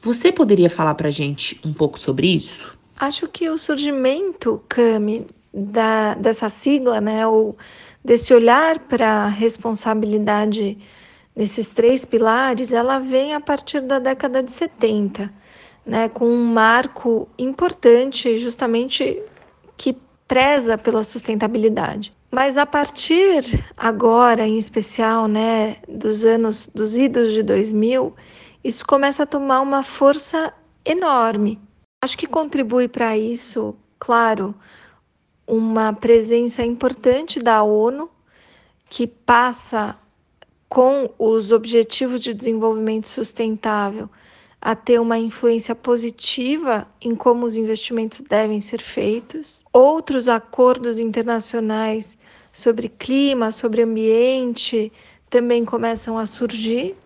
Você 0.00 0.32
poderia 0.32 0.70
falar 0.70 0.94
para 0.94 1.08
a 1.08 1.10
gente 1.12 1.60
um 1.64 1.72
pouco 1.72 1.98
sobre 1.98 2.28
isso? 2.28 2.76
Acho 2.98 3.28
que 3.28 3.48
o 3.50 3.58
surgimento, 3.58 4.62
Cami, 4.68 5.26
da, 5.52 6.14
dessa 6.14 6.48
sigla, 6.48 7.00
né, 7.00 7.26
ou 7.26 7.56
desse 8.04 8.32
olhar 8.32 8.78
para 8.78 9.24
a 9.24 9.28
responsabilidade 9.28 10.78
nesses 11.34 11.68
três 11.68 12.04
pilares, 12.04 12.72
ela 12.72 12.98
vem 12.98 13.34
a 13.34 13.40
partir 13.40 13.80
da 13.80 13.98
década 13.98 14.42
de 14.42 14.50
70, 14.50 15.30
né, 15.84 16.08
com 16.08 16.26
um 16.26 16.44
marco 16.44 17.28
importante, 17.38 18.38
justamente 18.38 19.20
que 19.76 19.96
preza 20.26 20.76
pela 20.76 21.04
sustentabilidade. 21.04 22.14
Mas 22.30 22.56
a 22.56 22.66
partir 22.66 23.64
agora, 23.76 24.46
em 24.46 24.58
especial, 24.58 25.28
né, 25.28 25.76
dos 25.88 26.24
anos 26.24 26.68
dos 26.74 26.96
idos 26.96 27.32
de 27.32 27.42
2000, 27.42 28.14
isso 28.62 28.84
começa 28.84 29.22
a 29.22 29.26
tomar 29.26 29.60
uma 29.60 29.82
força 29.82 30.52
enorme. 30.84 31.60
Acho 32.02 32.18
que 32.18 32.26
contribui 32.26 32.88
para 32.88 33.16
isso, 33.16 33.74
claro, 33.98 34.54
uma 35.46 35.92
presença 35.92 36.64
importante 36.64 37.38
da 37.40 37.62
ONU, 37.62 38.10
que 38.90 39.06
passa 39.06 39.96
com 40.68 41.08
os 41.18 41.52
Objetivos 41.52 42.20
de 42.20 42.34
Desenvolvimento 42.34 43.08
Sustentável 43.08 44.10
a 44.60 44.74
ter 44.74 45.00
uma 45.00 45.18
influência 45.18 45.74
positiva 45.74 46.88
em 47.00 47.14
como 47.14 47.46
os 47.46 47.56
investimentos 47.56 48.20
devem 48.20 48.60
ser 48.60 48.80
feitos. 48.80 49.64
Outros 49.72 50.28
acordos 50.28 50.98
internacionais 50.98 52.18
sobre 52.52 52.88
clima, 52.88 53.52
sobre 53.52 53.82
ambiente 53.82 54.92
também 55.28 55.64
começam 55.64 56.16
a 56.16 56.24
surgir. 56.24 56.96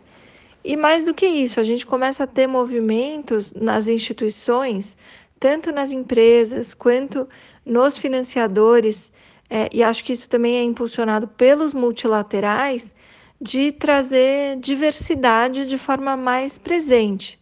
E 0.63 0.77
mais 0.77 1.05
do 1.05 1.15
que 1.15 1.27
isso, 1.27 1.59
a 1.59 1.65
gente 1.65 1.87
começa 1.87 2.25
a 2.25 2.27
ter 2.27 2.47
movimentos 2.47 3.53
nas 3.55 3.89
instituições, 3.89 4.97
tanto 5.39 5.73
nas 5.73 5.91
empresas 5.91 6.75
quanto 6.75 7.27
nos 7.65 7.97
financiadores, 7.97 9.11
é, 9.49 9.69
e 9.73 9.83
acho 9.83 10.05
que 10.05 10.13
isso 10.13 10.29
também 10.29 10.57
é 10.57 10.63
impulsionado 10.63 11.27
pelos 11.27 11.75
multilaterais, 11.75 12.95
de 13.41 13.73
trazer 13.73 14.57
diversidade 14.57 15.67
de 15.67 15.79
forma 15.79 16.15
mais 16.15 16.59
presente. 16.59 17.40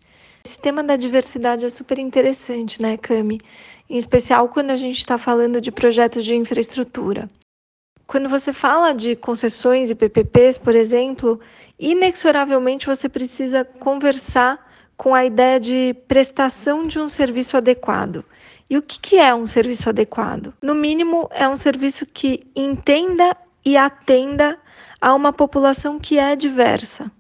Esse 0.49 0.59
tema 0.59 0.83
da 0.83 0.97
diversidade 0.97 1.67
é 1.67 1.69
super 1.69 1.99
interessante, 1.99 2.81
né, 2.81 2.97
Cami? 2.97 3.39
Em 3.87 3.99
especial 3.99 4.49
quando 4.49 4.71
a 4.71 4.79
gente 4.79 4.97
está 4.97 5.19
falando 5.19 5.61
de 5.61 5.71
projetos 5.71 6.25
de 6.25 6.35
infraestrutura. 6.35 7.29
Quando 8.07 8.31
você 8.31 8.51
fala 8.51 8.95
de 8.95 9.15
concessões 9.15 9.91
e 9.91 9.95
PPPs, 9.95 10.57
por 10.57 10.75
exemplo, 10.75 11.39
inexoravelmente 11.79 12.87
você 12.87 13.11
precisa 13.11 13.63
conversar 13.63 14.67
com 14.97 15.15
a 15.15 15.23
ideia 15.23 15.61
de 15.61 15.95
prestação 16.09 16.87
de 16.87 16.99
um 16.99 17.11
serviço 17.11 17.55
adequado. 17.55 18.25
E 18.71 18.79
o 18.79 18.83
que 18.83 19.19
é 19.19 19.35
um 19.35 19.47
serviço 19.47 19.91
adequado? 19.91 20.55
No 20.63 20.75
mínimo, 20.75 21.29
é 21.31 21.47
um 21.47 21.57
serviço 21.57 22.07
que 22.07 22.51
entenda 22.57 23.37
e 23.63 23.77
atenda 23.77 24.59
a 24.99 25.13
uma 25.13 25.31
população 25.31 25.99
que 25.99 26.19
é 26.19 26.35
diversa. 26.35 27.13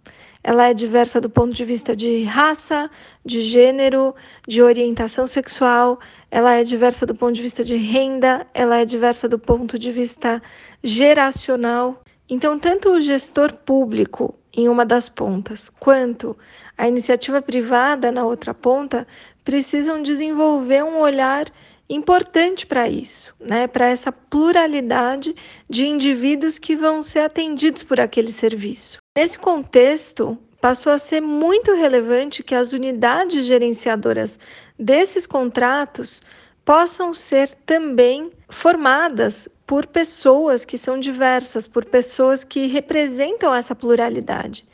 Ela 0.43 0.69
é 0.69 0.75
diversa 0.75 1.21
do 1.21 1.29
ponto 1.29 1.53
de 1.53 1.65
vista 1.65 1.95
de 1.95 2.23
raça, 2.23 2.91
de 3.25 3.41
gênero, 3.41 4.15
de 4.47 4.63
orientação 4.63 5.27
sexual, 5.27 5.99
ela 6.31 6.55
é 6.55 6.65
diversa 6.65 7.05
do 7.07 7.15
ponto 7.15 7.35
de 7.35 7.43
vista 7.43 7.65
de 7.65 7.77
renda, 7.77 8.47
ela 8.55 8.77
é 8.77 8.85
diversa 8.85 9.29
do 9.29 9.39
ponto 9.39 9.79
de 9.79 9.91
vista 9.91 10.43
geracional. 10.83 12.03
Então, 12.29 12.59
tanto 12.59 12.91
o 12.91 13.01
gestor 13.01 13.53
público 13.53 14.35
em 14.53 14.69
uma 14.69 14.85
das 14.85 15.09
pontas, 15.09 15.69
quanto 15.69 16.37
a 16.77 16.87
iniciativa 16.87 17.41
privada 17.41 18.13
na 18.13 18.25
outra 18.25 18.53
ponta, 18.53 19.07
precisam 19.45 20.03
desenvolver 20.03 20.85
um 20.85 20.99
olhar 20.99 21.51
importante 21.89 22.67
para 22.67 22.89
isso, 22.89 23.35
né? 23.41 23.67
para 23.67 23.89
essa 23.89 24.13
pluralidade 24.13 25.35
de 25.71 25.87
indivíduos 25.87 26.59
que 26.59 26.77
vão 26.77 27.03
ser 27.03 27.21
atendidos 27.21 27.83
por 27.83 27.99
aquele 27.99 28.31
serviço. 28.31 28.99
Nesse 29.19 29.37
contexto, 29.37 30.39
passou 30.61 30.93
a 30.93 30.97
ser 30.97 31.21
muito 31.21 31.75
relevante 31.75 32.41
que 32.41 32.55
as 32.55 32.73
unidades 32.73 33.47
gerenciadoras 33.47 34.39
desses 34.79 35.27
contratos 35.27 36.23
possam 36.65 37.13
ser 37.13 37.53
também 37.67 38.31
formadas 38.49 39.49
por 39.67 39.87
pessoas 39.87 40.65
que 40.65 40.79
são 40.79 41.01
diversas, 41.01 41.67
por 41.67 41.85
pessoas 41.85 42.45
que 42.45 42.69
representam 42.69 43.53
essa 43.53 43.75
pluralidade. 43.75 44.65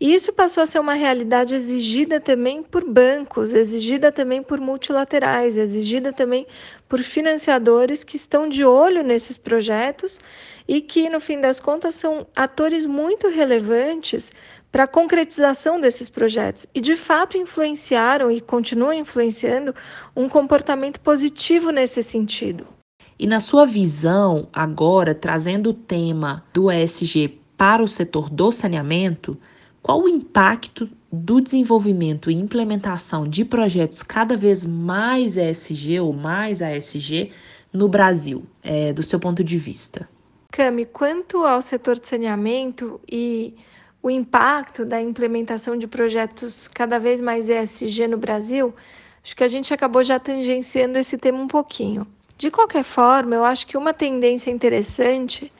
E 0.00 0.14
isso 0.14 0.32
passou 0.32 0.62
a 0.62 0.66
ser 0.66 0.78
uma 0.78 0.94
realidade 0.94 1.56
exigida 1.56 2.20
também 2.20 2.62
por 2.62 2.84
bancos, 2.84 3.52
exigida 3.52 4.12
também 4.12 4.44
por 4.44 4.60
multilaterais, 4.60 5.56
exigida 5.56 6.12
também 6.12 6.46
por 6.88 7.02
financiadores 7.02 8.02
que 8.02 8.16
estão 8.16 8.48
de 8.48 8.64
olho 8.64 9.02
nesses 9.02 9.36
projetos 9.36 10.18
e 10.66 10.80
que, 10.80 11.08
no 11.08 11.20
fim 11.20 11.40
das 11.40 11.60
contas, 11.60 11.94
são 11.94 12.26
atores 12.34 12.86
muito 12.86 13.28
relevantes 13.28 14.32
para 14.72 14.84
a 14.84 14.88
concretização 14.88 15.80
desses 15.80 16.08
projetos 16.08 16.66
e, 16.74 16.80
de 16.80 16.96
fato, 16.96 17.36
influenciaram 17.36 18.30
e 18.30 18.40
continuam 18.40 18.92
influenciando 18.92 19.74
um 20.14 20.28
comportamento 20.28 21.00
positivo 21.00 21.70
nesse 21.70 22.02
sentido. 22.02 22.66
E 23.18 23.26
na 23.26 23.40
sua 23.40 23.66
visão, 23.66 24.48
agora 24.52 25.14
trazendo 25.14 25.70
o 25.70 25.74
tema 25.74 26.44
do 26.52 26.70
ESG 26.70 27.40
para 27.56 27.82
o 27.82 27.88
setor 27.88 28.30
do 28.30 28.52
saneamento, 28.52 29.36
qual 29.82 30.02
o 30.02 30.08
impacto 30.08 30.88
do 31.10 31.40
desenvolvimento 31.40 32.30
e 32.30 32.34
implementação 32.34 33.26
de 33.26 33.44
projetos 33.44 34.02
cada 34.02 34.36
vez 34.36 34.66
mais 34.66 35.36
ESG 35.36 36.00
ou 36.00 36.12
mais 36.12 36.60
ASG 36.60 37.30
no 37.72 37.88
Brasil, 37.88 38.44
é, 38.62 38.92
do 38.92 39.02
seu 39.02 39.18
ponto 39.18 39.42
de 39.42 39.56
vista? 39.56 40.08
Cami, 40.52 40.86
quanto 40.86 41.44
ao 41.44 41.62
setor 41.62 41.98
de 41.98 42.08
saneamento 42.08 43.00
e 43.10 43.54
o 44.02 44.10
impacto 44.10 44.84
da 44.84 45.00
implementação 45.00 45.76
de 45.76 45.86
projetos 45.86 46.68
cada 46.68 46.98
vez 46.98 47.20
mais 47.20 47.48
ESG 47.48 48.06
no 48.06 48.16
Brasil, 48.16 48.74
acho 49.22 49.36
que 49.36 49.44
a 49.44 49.48
gente 49.48 49.72
acabou 49.72 50.02
já 50.02 50.18
tangenciando 50.18 50.98
esse 50.98 51.16
tema 51.18 51.38
um 51.38 51.48
pouquinho. 51.48 52.06
De 52.36 52.50
qualquer 52.50 52.84
forma, 52.84 53.34
eu 53.34 53.44
acho 53.44 53.66
que 53.66 53.76
uma 53.76 53.92
tendência 53.92 54.50
interessante 54.50 55.52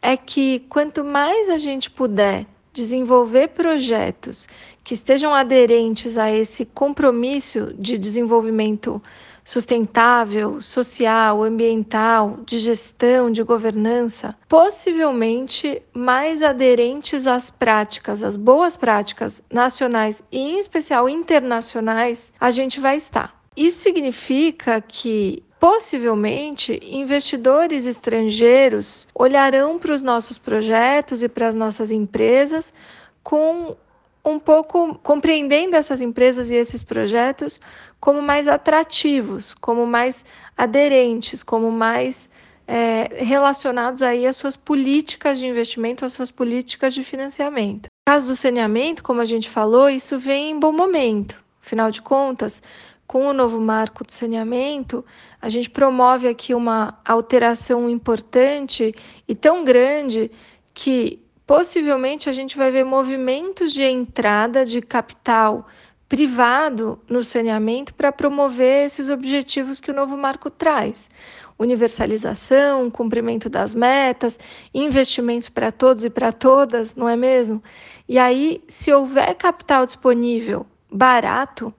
é 0.00 0.16
que 0.16 0.60
quanto 0.68 1.04
mais 1.04 1.48
a 1.48 1.58
gente 1.58 1.90
puder 1.90 2.46
desenvolver 2.72 3.48
projetos 3.48 4.48
que 4.82 4.94
estejam 4.94 5.34
aderentes 5.34 6.16
a 6.16 6.30
esse 6.30 6.64
compromisso 6.64 7.72
de 7.78 7.98
desenvolvimento 7.98 9.00
sustentável, 9.44 10.62
social, 10.62 11.42
ambiental, 11.42 12.38
de 12.46 12.58
gestão, 12.58 13.30
de 13.30 13.42
governança, 13.42 14.36
possivelmente 14.48 15.82
mais 15.92 16.42
aderentes 16.42 17.26
às 17.26 17.50
práticas, 17.50 18.22
às 18.22 18.36
boas 18.36 18.76
práticas 18.76 19.42
nacionais 19.52 20.22
e, 20.30 20.38
em 20.38 20.58
especial, 20.58 21.08
internacionais, 21.08 22.32
a 22.40 22.50
gente 22.50 22.78
vai 22.78 22.96
estar. 22.96 23.42
Isso 23.56 23.80
significa 23.80 24.80
que 24.80 25.42
possivelmente 25.62 26.80
investidores 26.82 27.86
estrangeiros 27.86 29.06
olharão 29.14 29.78
para 29.78 29.94
os 29.94 30.02
nossos 30.02 30.36
projetos 30.36 31.22
e 31.22 31.28
para 31.28 31.46
as 31.46 31.54
nossas 31.54 31.92
empresas 31.92 32.74
com 33.22 33.76
um 34.24 34.40
pouco 34.40 34.98
compreendendo 35.04 35.76
essas 35.76 36.00
empresas 36.00 36.50
e 36.50 36.56
esses 36.56 36.82
projetos 36.82 37.60
como 38.00 38.20
mais 38.20 38.48
atrativos, 38.48 39.54
como 39.54 39.86
mais 39.86 40.26
aderentes, 40.58 41.44
como 41.44 41.70
mais 41.70 42.28
é, 42.66 43.22
relacionados 43.22 44.02
aí 44.02 44.26
às 44.26 44.34
suas 44.34 44.56
políticas 44.56 45.38
de 45.38 45.46
investimento, 45.46 46.04
às 46.04 46.12
suas 46.12 46.32
políticas 46.32 46.92
de 46.92 47.04
financiamento. 47.04 47.84
No 47.84 48.12
caso 48.12 48.26
do 48.26 48.34
saneamento, 48.34 49.00
como 49.00 49.20
a 49.20 49.24
gente 49.24 49.48
falou, 49.48 49.88
isso 49.88 50.18
vem 50.18 50.50
em 50.50 50.58
bom 50.58 50.72
momento. 50.72 51.40
Afinal 51.64 51.92
de 51.92 52.02
contas, 52.02 52.60
com 53.12 53.26
o 53.26 53.34
novo 53.34 53.60
marco 53.60 54.04
do 54.04 54.10
saneamento, 54.10 55.04
a 55.38 55.50
gente 55.50 55.68
promove 55.68 56.26
aqui 56.26 56.54
uma 56.54 56.98
alteração 57.04 57.86
importante 57.90 58.94
e 59.28 59.34
tão 59.34 59.62
grande 59.64 60.30
que 60.72 61.22
possivelmente 61.46 62.30
a 62.30 62.32
gente 62.32 62.56
vai 62.56 62.70
ver 62.70 62.86
movimentos 62.86 63.70
de 63.70 63.82
entrada 63.82 64.64
de 64.64 64.80
capital 64.80 65.66
privado 66.08 66.98
no 67.06 67.22
saneamento 67.22 67.92
para 67.92 68.10
promover 68.10 68.86
esses 68.86 69.10
objetivos 69.10 69.78
que 69.78 69.90
o 69.90 69.94
novo 69.94 70.16
marco 70.16 70.48
traz. 70.48 71.10
Universalização, 71.58 72.90
cumprimento 72.90 73.50
das 73.50 73.74
metas, 73.74 74.40
investimentos 74.72 75.50
para 75.50 75.70
todos 75.70 76.06
e 76.06 76.08
para 76.08 76.32
todas, 76.32 76.94
não 76.94 77.06
é 77.06 77.14
mesmo? 77.14 77.62
E 78.08 78.18
aí, 78.18 78.64
se 78.68 78.90
houver 78.90 79.34
capital 79.34 79.84
disponível 79.84 80.64
barato, 80.90 81.74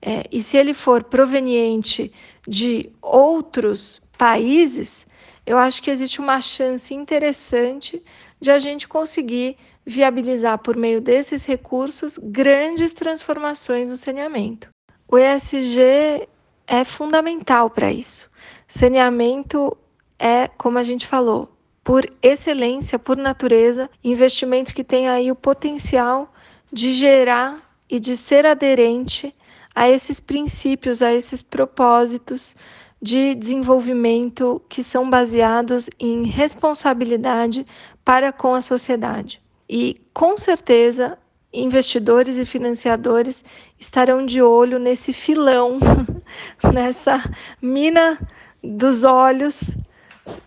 é, 0.00 0.24
e 0.30 0.42
se 0.42 0.56
ele 0.56 0.72
for 0.72 1.02
proveniente 1.02 2.12
de 2.46 2.90
outros 3.02 4.00
países, 4.16 5.06
eu 5.44 5.58
acho 5.58 5.82
que 5.82 5.90
existe 5.90 6.20
uma 6.20 6.40
chance 6.40 6.94
interessante 6.94 8.02
de 8.40 8.50
a 8.50 8.58
gente 8.58 8.86
conseguir 8.86 9.56
viabilizar 9.84 10.58
por 10.58 10.76
meio 10.76 11.00
desses 11.00 11.46
recursos 11.46 12.18
grandes 12.22 12.92
transformações 12.92 13.88
no 13.88 13.96
saneamento. 13.96 14.68
O 15.08 15.16
ESG 15.16 16.28
é 16.66 16.84
fundamental 16.84 17.70
para 17.70 17.90
isso. 17.90 18.30
Saneamento 18.66 19.76
é, 20.18 20.48
como 20.48 20.78
a 20.78 20.82
gente 20.82 21.06
falou, 21.06 21.50
por 21.82 22.04
excelência, 22.22 22.98
por 22.98 23.16
natureza, 23.16 23.88
investimentos 24.04 24.72
que 24.72 24.84
têm 24.84 25.08
aí 25.08 25.32
o 25.32 25.36
potencial 25.36 26.30
de 26.70 26.92
gerar 26.92 27.62
e 27.88 27.98
de 27.98 28.14
ser 28.16 28.44
aderente 28.44 29.34
a 29.78 29.88
esses 29.88 30.18
princípios, 30.18 31.00
a 31.02 31.14
esses 31.14 31.40
propósitos 31.40 32.56
de 33.00 33.32
desenvolvimento 33.36 34.60
que 34.68 34.82
são 34.82 35.08
baseados 35.08 35.88
em 36.00 36.24
responsabilidade 36.24 37.64
para 38.04 38.32
com 38.32 38.54
a 38.54 38.60
sociedade. 38.60 39.40
E 39.70 40.00
com 40.12 40.36
certeza, 40.36 41.16
investidores 41.52 42.38
e 42.38 42.44
financiadores 42.44 43.44
estarão 43.78 44.26
de 44.26 44.42
olho 44.42 44.80
nesse 44.80 45.12
filão, 45.12 45.78
nessa 46.74 47.22
mina 47.62 48.18
dos 48.60 49.04
olhos, 49.04 49.76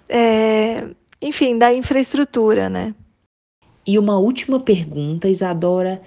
é, 0.10 0.90
enfim, 1.22 1.58
da 1.58 1.74
infraestrutura, 1.74 2.70
né? 2.70 2.94
E 3.88 3.98
uma 3.98 4.18
última 4.18 4.60
pergunta, 4.60 5.30
Isadora. 5.30 6.02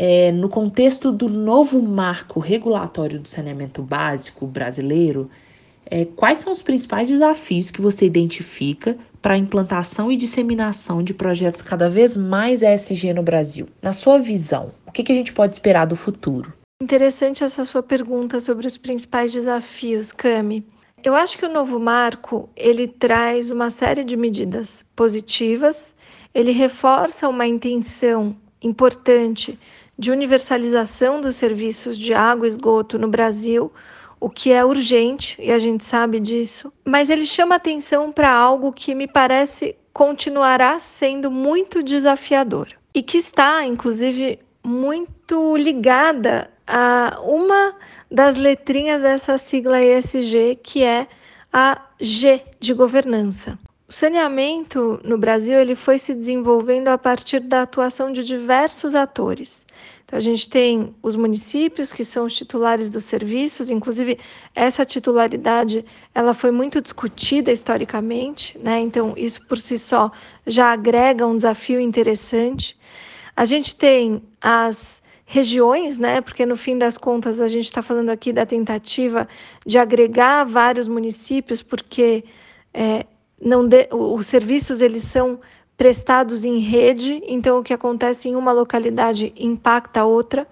É, 0.00 0.30
no 0.30 0.48
contexto 0.48 1.10
do 1.10 1.28
novo 1.28 1.82
marco 1.82 2.38
regulatório 2.38 3.18
do 3.18 3.26
saneamento 3.26 3.82
básico 3.82 4.46
brasileiro, 4.46 5.28
é, 5.86 6.04
quais 6.04 6.38
são 6.38 6.52
os 6.52 6.62
principais 6.62 7.08
desafios 7.08 7.72
que 7.72 7.80
você 7.80 8.06
identifica 8.06 8.96
para 9.20 9.34
a 9.34 9.36
implantação 9.36 10.12
e 10.12 10.16
disseminação 10.16 11.02
de 11.02 11.12
projetos 11.12 11.62
cada 11.62 11.90
vez 11.90 12.16
mais 12.16 12.62
ESG 12.62 13.12
no 13.12 13.24
Brasil? 13.24 13.66
Na 13.82 13.92
sua 13.92 14.20
visão, 14.20 14.70
o 14.86 14.92
que, 14.92 15.02
que 15.02 15.10
a 15.10 15.14
gente 15.16 15.32
pode 15.32 15.56
esperar 15.56 15.84
do 15.84 15.96
futuro? 15.96 16.54
Interessante 16.80 17.42
essa 17.42 17.64
sua 17.64 17.82
pergunta 17.82 18.38
sobre 18.38 18.68
os 18.68 18.78
principais 18.78 19.32
desafios, 19.32 20.12
Cami. 20.12 20.64
Eu 21.02 21.16
acho 21.16 21.36
que 21.36 21.44
o 21.44 21.52
novo 21.52 21.80
marco 21.80 22.48
ele 22.54 22.86
traz 22.86 23.50
uma 23.50 23.68
série 23.68 24.04
de 24.04 24.16
medidas 24.16 24.86
positivas. 24.94 25.92
Ele 26.32 26.52
reforça 26.52 27.28
uma 27.28 27.48
intenção 27.48 28.36
importante 28.62 29.58
de 29.98 30.10
universalização 30.10 31.20
dos 31.20 31.36
serviços 31.36 31.98
de 31.98 32.14
água 32.14 32.46
e 32.46 32.48
esgoto 32.48 32.98
no 32.98 33.08
Brasil, 33.08 33.72
o 34.20 34.30
que 34.30 34.52
é 34.52 34.64
urgente 34.64 35.36
e 35.40 35.50
a 35.50 35.58
gente 35.58 35.84
sabe 35.84 36.20
disso, 36.20 36.72
mas 36.84 37.10
ele 37.10 37.26
chama 37.26 37.56
atenção 37.56 38.12
para 38.12 38.30
algo 38.30 38.72
que 38.72 38.94
me 38.94 39.06
parece 39.06 39.76
continuará 39.92 40.78
sendo 40.78 41.30
muito 41.30 41.82
desafiador 41.82 42.68
e 42.94 43.02
que 43.02 43.18
está, 43.18 43.64
inclusive, 43.64 44.38
muito 44.64 45.56
ligada 45.56 46.50
a 46.66 47.18
uma 47.22 47.74
das 48.10 48.36
letrinhas 48.36 49.00
dessa 49.00 49.38
sigla 49.38 49.80
ESG, 49.80 50.58
que 50.62 50.82
é 50.82 51.08
a 51.52 51.80
G 52.00 52.42
de 52.60 52.74
governança. 52.74 53.58
O 53.88 53.92
saneamento 53.92 55.00
no 55.02 55.16
Brasil 55.16 55.58
ele 55.58 55.74
foi 55.74 55.98
se 55.98 56.14
desenvolvendo 56.14 56.88
a 56.88 56.98
partir 56.98 57.40
da 57.40 57.62
atuação 57.62 58.12
de 58.12 58.22
diversos 58.22 58.94
atores. 58.94 59.64
Então, 60.04 60.18
a 60.18 60.20
gente 60.20 60.46
tem 60.46 60.94
os 61.02 61.16
municípios 61.16 61.90
que 61.90 62.04
são 62.04 62.26
os 62.26 62.36
titulares 62.36 62.90
dos 62.90 63.06
serviços, 63.06 63.70
inclusive 63.70 64.18
essa 64.54 64.84
titularidade 64.84 65.86
ela 66.14 66.34
foi 66.34 66.50
muito 66.50 66.82
discutida 66.82 67.50
historicamente, 67.50 68.58
né? 68.58 68.78
Então 68.78 69.14
isso 69.16 69.40
por 69.46 69.56
si 69.56 69.78
só 69.78 70.12
já 70.46 70.70
agrega 70.70 71.26
um 71.26 71.36
desafio 71.36 71.80
interessante. 71.80 72.76
A 73.34 73.46
gente 73.46 73.74
tem 73.74 74.22
as 74.38 75.02
regiões, 75.24 75.96
né? 75.96 76.20
Porque 76.20 76.44
no 76.44 76.56
fim 76.56 76.76
das 76.76 76.98
contas 76.98 77.40
a 77.40 77.48
gente 77.48 77.64
está 77.64 77.80
falando 77.80 78.10
aqui 78.10 78.34
da 78.34 78.44
tentativa 78.44 79.26
de 79.64 79.78
agregar 79.78 80.44
vários 80.44 80.88
municípios, 80.88 81.62
porque 81.62 82.22
é, 82.74 83.06
de, 83.40 83.88
os 83.92 84.26
serviços 84.26 84.80
eles 84.80 85.04
são 85.04 85.40
prestados 85.76 86.44
em 86.44 86.58
rede, 86.58 87.22
então 87.26 87.58
o 87.58 87.62
que 87.62 87.72
acontece 87.72 88.28
em 88.28 88.34
uma 88.34 88.50
localidade 88.50 89.32
impacta 89.36 90.00
a 90.00 90.04
outra. 90.04 90.46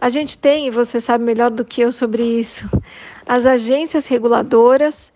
A 0.00 0.08
gente 0.08 0.36
tem, 0.36 0.66
e 0.66 0.70
você 0.70 1.00
sabe 1.00 1.22
melhor 1.22 1.50
do 1.50 1.64
que 1.64 1.80
eu 1.80 1.92
sobre 1.92 2.24
isso, 2.24 2.68
as 3.24 3.46
agências 3.46 4.08
reguladoras, 4.08 5.12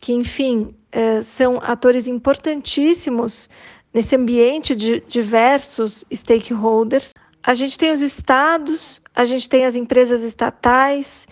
que, 0.00 0.12
enfim, 0.12 0.72
eh, 0.92 1.20
são 1.22 1.58
atores 1.60 2.06
importantíssimos 2.06 3.50
nesse 3.92 4.14
ambiente 4.14 4.76
de 4.76 5.00
diversos 5.00 6.04
stakeholders. 6.12 7.12
A 7.42 7.54
gente 7.54 7.76
tem 7.76 7.90
os 7.90 8.00
estados, 8.00 9.02
a 9.14 9.24
gente 9.24 9.48
tem 9.48 9.66
as 9.66 9.74
empresas 9.74 10.22
estatais, 10.22 11.26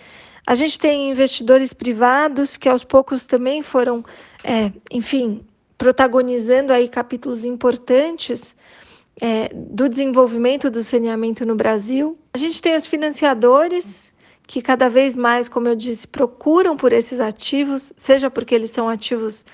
a 0.47 0.55
gente 0.55 0.79
tem 0.79 1.11
investidores 1.11 1.73
privados 1.73 2.57
que 2.57 2.69
aos 2.69 2.85
poucos 2.85 3.27
também 3.27 3.63
foram, 3.63 4.05
é, 4.47 4.73
enfim, 4.93 5.45
protagonizando 5.77 6.73
aí 6.73 6.89
capítulos 6.89 7.45
importantes 7.45 8.55
é, 9.21 9.49
do 9.53 9.89
desenvolvimento 9.89 10.71
do 10.71 10.85
saneamento 10.85 11.45
no 11.45 11.57
Brasil. 11.57 12.17
A 12.33 12.39
gente 12.39 12.63
tem 12.63 12.77
os 12.77 12.87
financiadores 12.87 14.15
que 14.47 14.63
cada 14.63 14.89
vez 14.89 15.17
mais, 15.17 15.49
como 15.49 15.67
eu 15.67 15.75
disse, 15.75 16.07
procuram 16.07 16.77
por 16.77 16.93
esses 16.93 17.19
ativos, 17.19 17.93
seja 17.97 18.31
porque 18.31 18.55
eles 18.55 18.71
são 18.71 18.89
ativos 18.89 19.45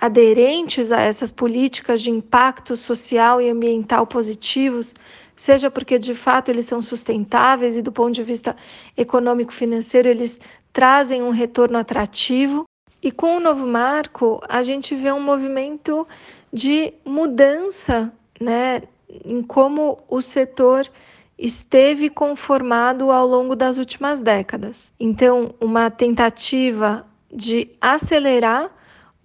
aderentes 0.00 0.92
a 0.92 1.00
essas 1.00 1.32
políticas 1.32 2.00
de 2.00 2.10
impacto 2.10 2.76
social 2.76 3.40
e 3.40 3.50
ambiental 3.50 4.06
positivos, 4.06 4.94
seja 5.34 5.70
porque 5.72 5.98
de 5.98 6.14
fato 6.14 6.50
eles 6.50 6.66
são 6.66 6.80
sustentáveis 6.80 7.76
e 7.76 7.82
do 7.82 7.90
ponto 7.90 8.14
de 8.14 8.22
vista 8.22 8.54
econômico-financeiro 8.96 10.08
eles 10.08 10.38
trazem 10.72 11.22
um 11.22 11.30
retorno 11.30 11.78
atrativo. 11.78 12.64
E 13.06 13.12
com 13.12 13.36
o 13.36 13.40
novo 13.40 13.64
marco, 13.64 14.40
a 14.48 14.64
gente 14.64 14.96
vê 14.96 15.12
um 15.12 15.20
movimento 15.20 16.04
de 16.52 16.92
mudança, 17.04 18.12
né, 18.40 18.82
em 19.24 19.44
como 19.44 20.00
o 20.08 20.20
setor 20.20 20.90
esteve 21.38 22.10
conformado 22.10 23.12
ao 23.12 23.24
longo 23.24 23.54
das 23.54 23.78
últimas 23.78 24.18
décadas. 24.18 24.92
Então, 24.98 25.54
uma 25.60 25.88
tentativa 25.88 27.06
de 27.32 27.70
acelerar 27.80 28.72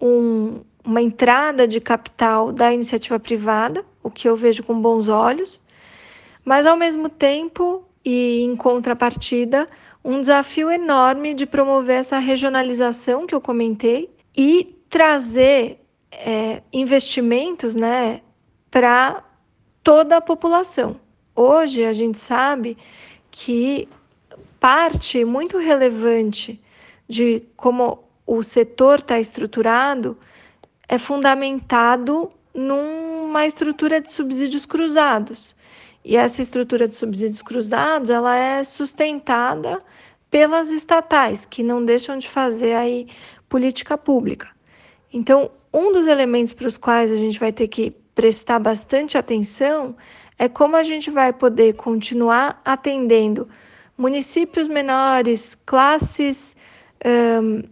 um, 0.00 0.60
uma 0.84 1.02
entrada 1.02 1.66
de 1.66 1.80
capital 1.80 2.52
da 2.52 2.72
iniciativa 2.72 3.18
privada, 3.18 3.84
o 4.00 4.08
que 4.12 4.28
eu 4.28 4.36
vejo 4.36 4.62
com 4.62 4.80
bons 4.80 5.08
olhos, 5.08 5.60
mas 6.44 6.66
ao 6.66 6.76
mesmo 6.76 7.08
tempo 7.08 7.84
e 8.04 8.42
em 8.44 8.54
contrapartida, 8.54 9.66
um 10.04 10.20
desafio 10.20 10.70
enorme 10.70 11.34
de 11.34 11.46
promover 11.46 12.00
essa 12.00 12.18
regionalização 12.18 13.26
que 13.26 13.34
eu 13.34 13.40
comentei 13.40 14.10
e 14.36 14.76
trazer 14.88 15.80
é, 16.10 16.62
investimentos 16.72 17.74
né, 17.74 18.20
para 18.70 19.22
toda 19.82 20.16
a 20.16 20.20
população. 20.20 21.00
Hoje 21.34 21.84
a 21.84 21.92
gente 21.92 22.18
sabe 22.18 22.76
que 23.30 23.88
parte 24.60 25.24
muito 25.24 25.58
relevante 25.58 26.60
de 27.08 27.42
como 27.56 28.04
o 28.26 28.42
setor 28.42 28.98
está 28.98 29.18
estruturado 29.18 30.16
é 30.88 30.98
fundamentado 30.98 32.28
numa 32.54 33.46
estrutura 33.46 34.00
de 34.00 34.12
subsídios 34.12 34.66
cruzados. 34.66 35.56
E 36.04 36.16
essa 36.16 36.42
estrutura 36.42 36.88
de 36.88 36.96
subsídios 36.96 37.42
cruzados, 37.42 38.10
ela 38.10 38.36
é 38.36 38.64
sustentada 38.64 39.78
pelas 40.30 40.70
estatais, 40.70 41.44
que 41.44 41.62
não 41.62 41.84
deixam 41.84 42.18
de 42.18 42.28
fazer 42.28 42.74
aí 42.74 43.06
política 43.48 43.96
pública. 43.96 44.48
Então, 45.12 45.50
um 45.72 45.92
dos 45.92 46.06
elementos 46.06 46.52
para 46.52 46.66
os 46.66 46.76
quais 46.76 47.12
a 47.12 47.16
gente 47.16 47.38
vai 47.38 47.52
ter 47.52 47.68
que 47.68 47.90
prestar 48.14 48.58
bastante 48.58 49.16
atenção 49.16 49.94
é 50.38 50.48
como 50.48 50.76
a 50.76 50.82
gente 50.82 51.10
vai 51.10 51.32
poder 51.32 51.74
continuar 51.74 52.60
atendendo 52.64 53.48
municípios 53.96 54.68
menores, 54.68 55.54
classes 55.66 56.56
um, 57.04 57.62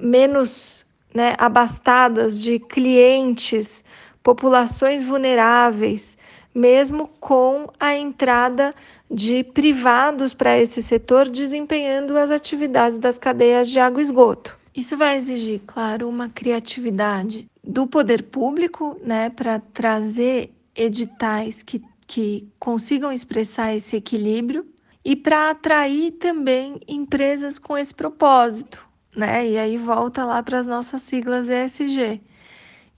menos 0.00 0.86
né, 1.12 1.34
abastadas 1.38 2.40
de 2.40 2.58
clientes, 2.58 3.84
populações 4.22 5.04
vulneráveis, 5.04 6.16
mesmo 6.54 7.08
com 7.20 7.68
a 7.80 7.96
entrada 7.96 8.72
de 9.10 9.42
privados 9.42 10.32
para 10.32 10.58
esse 10.58 10.80
setor 10.80 11.28
desempenhando 11.28 12.16
as 12.16 12.30
atividades 12.30 12.98
das 12.98 13.18
cadeias 13.18 13.68
de 13.68 13.78
água 13.78 14.00
e 14.00 14.04
esgoto. 14.04 14.56
Isso 14.74 14.96
vai 14.96 15.16
exigir, 15.16 15.60
claro, 15.66 16.08
uma 16.08 16.28
criatividade 16.28 17.48
do 17.62 17.86
poder 17.86 18.24
público, 18.24 18.96
né, 19.02 19.30
para 19.30 19.58
trazer 19.58 20.52
editais 20.74 21.62
que, 21.62 21.82
que 22.06 22.48
consigam 22.58 23.12
expressar 23.12 23.74
esse 23.74 23.96
equilíbrio 23.96 24.66
e 25.04 25.14
para 25.14 25.50
atrair 25.50 26.12
também 26.12 26.80
empresas 26.88 27.58
com 27.58 27.76
esse 27.76 27.94
propósito, 27.94 28.84
né? 29.14 29.48
E 29.48 29.58
aí 29.58 29.76
volta 29.76 30.24
lá 30.24 30.42
para 30.42 30.58
as 30.58 30.66
nossas 30.66 31.02
siglas 31.02 31.48
ESG. 31.48 32.20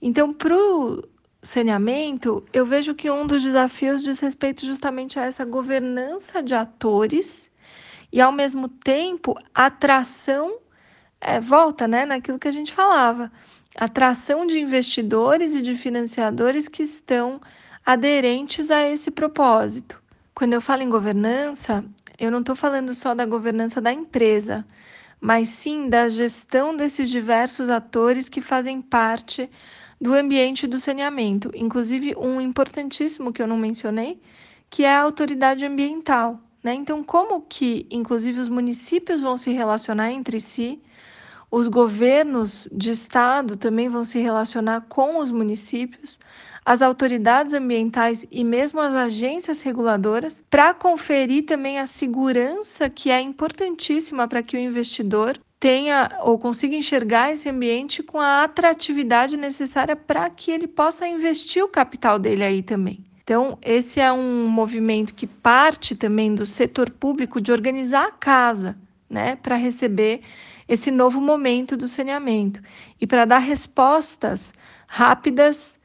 Então, 0.01 0.33
para 0.33 0.55
o 0.55 1.03
saneamento, 1.47 2.45
eu 2.51 2.65
vejo 2.65 2.93
que 2.93 3.09
um 3.09 3.25
dos 3.25 3.41
desafios 3.41 4.03
diz 4.03 4.19
respeito 4.19 4.65
justamente 4.65 5.19
a 5.19 5.25
essa 5.25 5.45
governança 5.45 6.43
de 6.43 6.53
atores 6.53 7.49
e, 8.11 8.21
ao 8.21 8.31
mesmo 8.31 8.67
tempo, 8.67 9.35
atração 9.53 10.59
é, 11.19 11.39
volta 11.39 11.87
né, 11.87 12.05
naquilo 12.05 12.39
que 12.39 12.47
a 12.47 12.51
gente 12.51 12.73
falava. 12.73 13.31
Atração 13.75 14.45
de 14.45 14.59
investidores 14.59 15.55
e 15.55 15.61
de 15.61 15.75
financiadores 15.75 16.67
que 16.67 16.83
estão 16.83 17.41
aderentes 17.85 18.69
a 18.69 18.87
esse 18.87 19.09
propósito. 19.09 20.01
Quando 20.33 20.53
eu 20.53 20.61
falo 20.61 20.83
em 20.83 20.89
governança, 20.89 21.83
eu 22.19 22.29
não 22.29 22.39
estou 22.39 22.55
falando 22.55 22.93
só 22.93 23.15
da 23.15 23.25
governança 23.25 23.79
da 23.79 23.93
empresa, 23.93 24.65
mas 25.19 25.49
sim 25.49 25.89
da 25.89 26.09
gestão 26.09 26.75
desses 26.75 27.09
diversos 27.09 27.69
atores 27.69 28.29
que 28.29 28.41
fazem 28.41 28.81
parte 28.81 29.49
do 29.99 30.13
ambiente 30.13 30.67
do 30.67 30.79
saneamento, 30.79 31.51
inclusive 31.55 32.15
um 32.15 32.39
importantíssimo 32.39 33.33
que 33.33 33.41
eu 33.41 33.47
não 33.47 33.57
mencionei, 33.57 34.21
que 34.69 34.83
é 34.83 34.95
a 34.95 35.01
autoridade 35.01 35.65
ambiental. 35.65 36.39
Né? 36.63 36.73
Então, 36.73 37.03
como 37.03 37.41
que, 37.41 37.87
inclusive, 37.89 38.39
os 38.39 38.49
municípios 38.49 39.21
vão 39.21 39.37
se 39.37 39.51
relacionar 39.51 40.11
entre 40.11 40.39
si, 40.39 40.81
os 41.49 41.67
governos 41.69 42.67
de 42.71 42.91
estado 42.91 43.55
também 43.55 43.87
vão 43.87 44.03
se 44.03 44.19
relacionar 44.19 44.81
com 44.81 45.19
os 45.19 45.31
municípios, 45.31 46.19
as 46.65 46.81
autoridades 46.81 47.53
ambientais 47.53 48.25
e 48.29 48.43
mesmo 48.43 48.81
as 48.81 48.93
agências 48.93 49.61
reguladoras, 49.61 50.43
para 50.49 50.73
conferir 50.73 51.45
também 51.45 51.79
a 51.79 51.87
segurança 51.87 52.89
que 52.89 53.09
é 53.09 53.21
importantíssima 53.21 54.27
para 54.27 54.43
que 54.43 54.57
o 54.57 54.59
investidor 54.59 55.39
tenha 55.59 56.09
ou 56.21 56.37
consiga 56.37 56.75
enxergar 56.75 57.31
esse 57.31 57.49
ambiente 57.49 58.03
com 58.03 58.19
a 58.19 58.43
atratividade 58.43 59.35
necessária 59.37 59.95
para 59.95 60.29
que 60.29 60.51
ele 60.51 60.67
possa 60.67 61.07
investir 61.07 61.63
o 61.63 61.67
capital 61.69 62.19
dele 62.19 62.43
aí 62.43 62.61
também. 62.61 63.03
Então, 63.23 63.57
esse 63.61 63.99
é 63.99 64.11
um 64.11 64.47
movimento 64.47 65.13
que 65.13 65.27
parte 65.27 65.95
também 65.95 66.33
do 66.33 66.45
setor 66.45 66.89
público 66.89 67.41
de 67.41 67.51
organizar 67.51 68.07
a 68.07 68.11
casa, 68.11 68.77
né, 69.09 69.35
para 69.35 69.55
receber 69.55 70.21
esse 70.67 70.91
novo 70.91 71.19
momento 71.19 71.75
do 71.75 71.87
saneamento 71.87 72.61
e 72.99 73.07
para 73.07 73.25
dar 73.25 73.39
respostas 73.39 74.53
rápidas, 74.87 75.79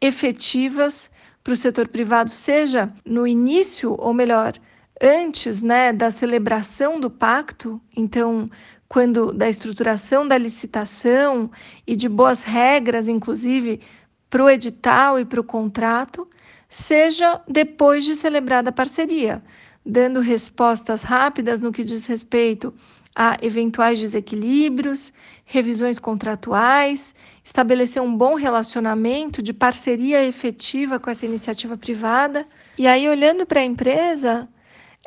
efetivas 0.00 1.10
para 1.44 1.52
o 1.52 1.56
setor 1.56 1.88
privado, 1.88 2.30
seja 2.30 2.92
no 3.04 3.26
início, 3.26 3.94
ou 3.98 4.12
melhor, 4.12 4.54
antes 5.00 5.62
né, 5.62 5.92
da 5.92 6.10
celebração 6.10 7.00
do 7.00 7.10
pacto, 7.10 7.80
então, 7.96 8.46
quando 8.90 9.32
da 9.32 9.48
estruturação 9.48 10.26
da 10.26 10.36
licitação 10.36 11.48
e 11.86 11.94
de 11.94 12.08
boas 12.08 12.42
regras, 12.42 13.06
inclusive, 13.06 13.80
para 14.28 14.42
o 14.42 14.50
edital 14.50 15.20
e 15.20 15.24
para 15.24 15.40
o 15.40 15.44
contrato, 15.44 16.28
seja 16.68 17.40
depois 17.46 18.04
de 18.04 18.16
celebrada 18.16 18.70
a 18.70 18.72
parceria, 18.72 19.44
dando 19.86 20.18
respostas 20.18 21.02
rápidas 21.02 21.60
no 21.60 21.70
que 21.70 21.84
diz 21.84 22.04
respeito 22.04 22.74
a 23.14 23.36
eventuais 23.40 24.00
desequilíbrios, 24.00 25.12
revisões 25.44 26.00
contratuais, 26.00 27.14
estabelecer 27.44 28.02
um 28.02 28.16
bom 28.16 28.34
relacionamento 28.34 29.40
de 29.40 29.52
parceria 29.52 30.26
efetiva 30.26 30.98
com 30.98 31.08
essa 31.08 31.24
iniciativa 31.24 31.76
privada. 31.76 32.44
E 32.76 32.88
aí, 32.88 33.08
olhando 33.08 33.46
para 33.46 33.60
a 33.60 33.64
empresa, 33.64 34.48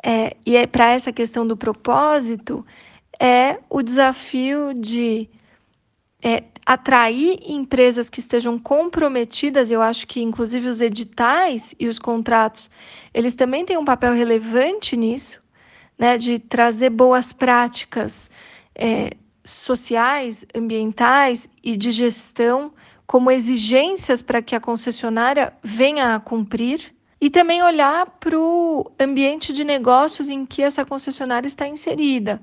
é, 0.02 0.34
e 0.46 0.56
é 0.56 0.66
para 0.66 0.90
essa 0.90 1.12
questão 1.12 1.46
do 1.46 1.56
propósito, 1.56 2.64
é 3.20 3.58
o 3.68 3.82
desafio 3.82 4.74
de 4.74 5.28
é, 6.22 6.44
atrair 6.64 7.38
empresas 7.46 8.08
que 8.08 8.20
estejam 8.20 8.58
comprometidas, 8.58 9.70
eu 9.70 9.82
acho 9.82 10.06
que 10.06 10.22
inclusive 10.22 10.68
os 10.68 10.80
editais 10.80 11.74
e 11.78 11.86
os 11.86 11.98
contratos, 11.98 12.70
eles 13.12 13.34
também 13.34 13.64
têm 13.64 13.76
um 13.76 13.84
papel 13.84 14.14
relevante 14.14 14.96
nisso, 14.96 15.42
né, 15.98 16.16
de 16.16 16.38
trazer 16.38 16.90
boas 16.90 17.32
práticas 17.32 18.30
é, 18.74 19.10
sociais, 19.44 20.46
ambientais 20.54 21.48
e 21.62 21.76
de 21.76 21.92
gestão 21.92 22.72
como 23.06 23.30
exigências 23.30 24.22
para 24.22 24.40
que 24.40 24.56
a 24.56 24.60
concessionária 24.60 25.52
venha 25.62 26.14
a 26.14 26.20
cumprir 26.20 26.94
e 27.20 27.30
também 27.30 27.62
olhar 27.62 28.06
para 28.18 28.38
o 28.38 28.90
ambiente 28.98 29.52
de 29.52 29.62
negócios 29.62 30.28
em 30.28 30.44
que 30.44 30.62
essa 30.62 30.84
concessionária 30.84 31.46
está 31.46 31.68
inserida, 31.68 32.42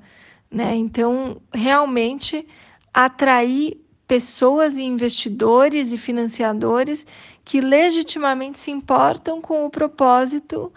né? 0.52 0.74
Então, 0.74 1.40
realmente 1.52 2.46
atrair 2.92 3.80
pessoas 4.06 4.76
e 4.76 4.82
investidores 4.82 5.92
e 5.92 5.96
financiadores 5.96 7.06
que 7.44 7.60
legitimamente 7.60 8.58
se 8.58 8.70
importam 8.70 9.40
com 9.40 9.64
o 9.64 9.70
propósito 9.70 10.70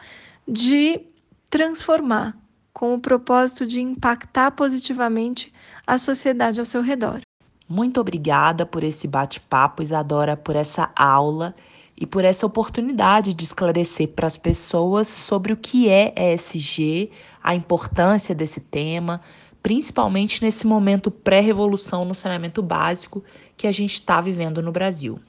de 0.47 1.01
transformar, 1.49 2.37
com 2.71 2.93
o 2.93 2.99
propósito 2.99 3.65
de 3.65 3.81
impactar 3.81 4.51
positivamente 4.51 5.51
a 5.85 5.97
sociedade 5.97 6.59
ao 6.59 6.65
seu 6.65 6.81
redor. 6.81 7.21
Muito 7.67 7.99
obrigada 7.99 8.65
por 8.65 8.83
esse 8.83 9.07
bate-papo, 9.07 9.81
Isadora, 9.81 10.37
por 10.37 10.55
essa 10.55 10.91
aula 10.95 11.55
e 11.97 12.05
por 12.05 12.23
essa 12.23 12.45
oportunidade 12.45 13.33
de 13.33 13.43
esclarecer 13.43 14.09
para 14.09 14.27
as 14.27 14.37
pessoas 14.37 15.07
sobre 15.07 15.53
o 15.53 15.57
que 15.57 15.89
é 15.89 16.13
ESG, 16.33 17.09
a 17.41 17.55
importância 17.55 18.35
desse 18.35 18.59
tema, 18.59 19.21
principalmente 19.65 20.43
nesse 20.43 20.67
momento 20.67 21.09
pré-revolução 21.09 22.05
no 22.05 22.13
saneamento 22.13 22.61
básico 22.61 23.23
que 23.57 23.65
a 23.65 23.71
gente 23.71 23.95
está 23.95 24.21
vivendo 24.21 24.61
no 24.61 24.71
Brasil. 24.71 25.19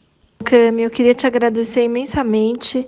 Cami, 0.45 0.83
eu 0.83 0.91
queria 0.91 1.15
te 1.15 1.27
agradecer 1.27 1.85
imensamente 1.85 2.87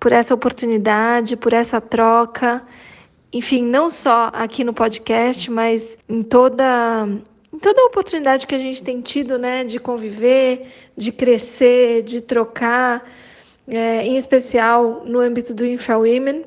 por 0.00 0.12
essa 0.12 0.32
oportunidade, 0.32 1.36
por 1.36 1.52
essa 1.52 1.78
troca. 1.78 2.62
Enfim, 3.30 3.62
não 3.62 3.90
só 3.90 4.30
aqui 4.32 4.64
no 4.64 4.72
podcast, 4.72 5.50
mas 5.50 5.98
em 6.08 6.22
toda 6.22 7.06
em 7.52 7.58
toda 7.58 7.82
a 7.82 7.84
oportunidade 7.84 8.46
que 8.46 8.54
a 8.54 8.58
gente 8.58 8.82
tem 8.82 9.02
tido, 9.02 9.38
né, 9.38 9.64
de 9.64 9.78
conviver, 9.78 10.68
de 10.96 11.12
crescer, 11.12 12.02
de 12.02 12.22
trocar, 12.22 13.06
é, 13.68 14.06
em 14.06 14.16
especial 14.16 15.02
no 15.04 15.20
âmbito 15.20 15.52
do 15.52 15.66
InfraWomen. 15.66 16.46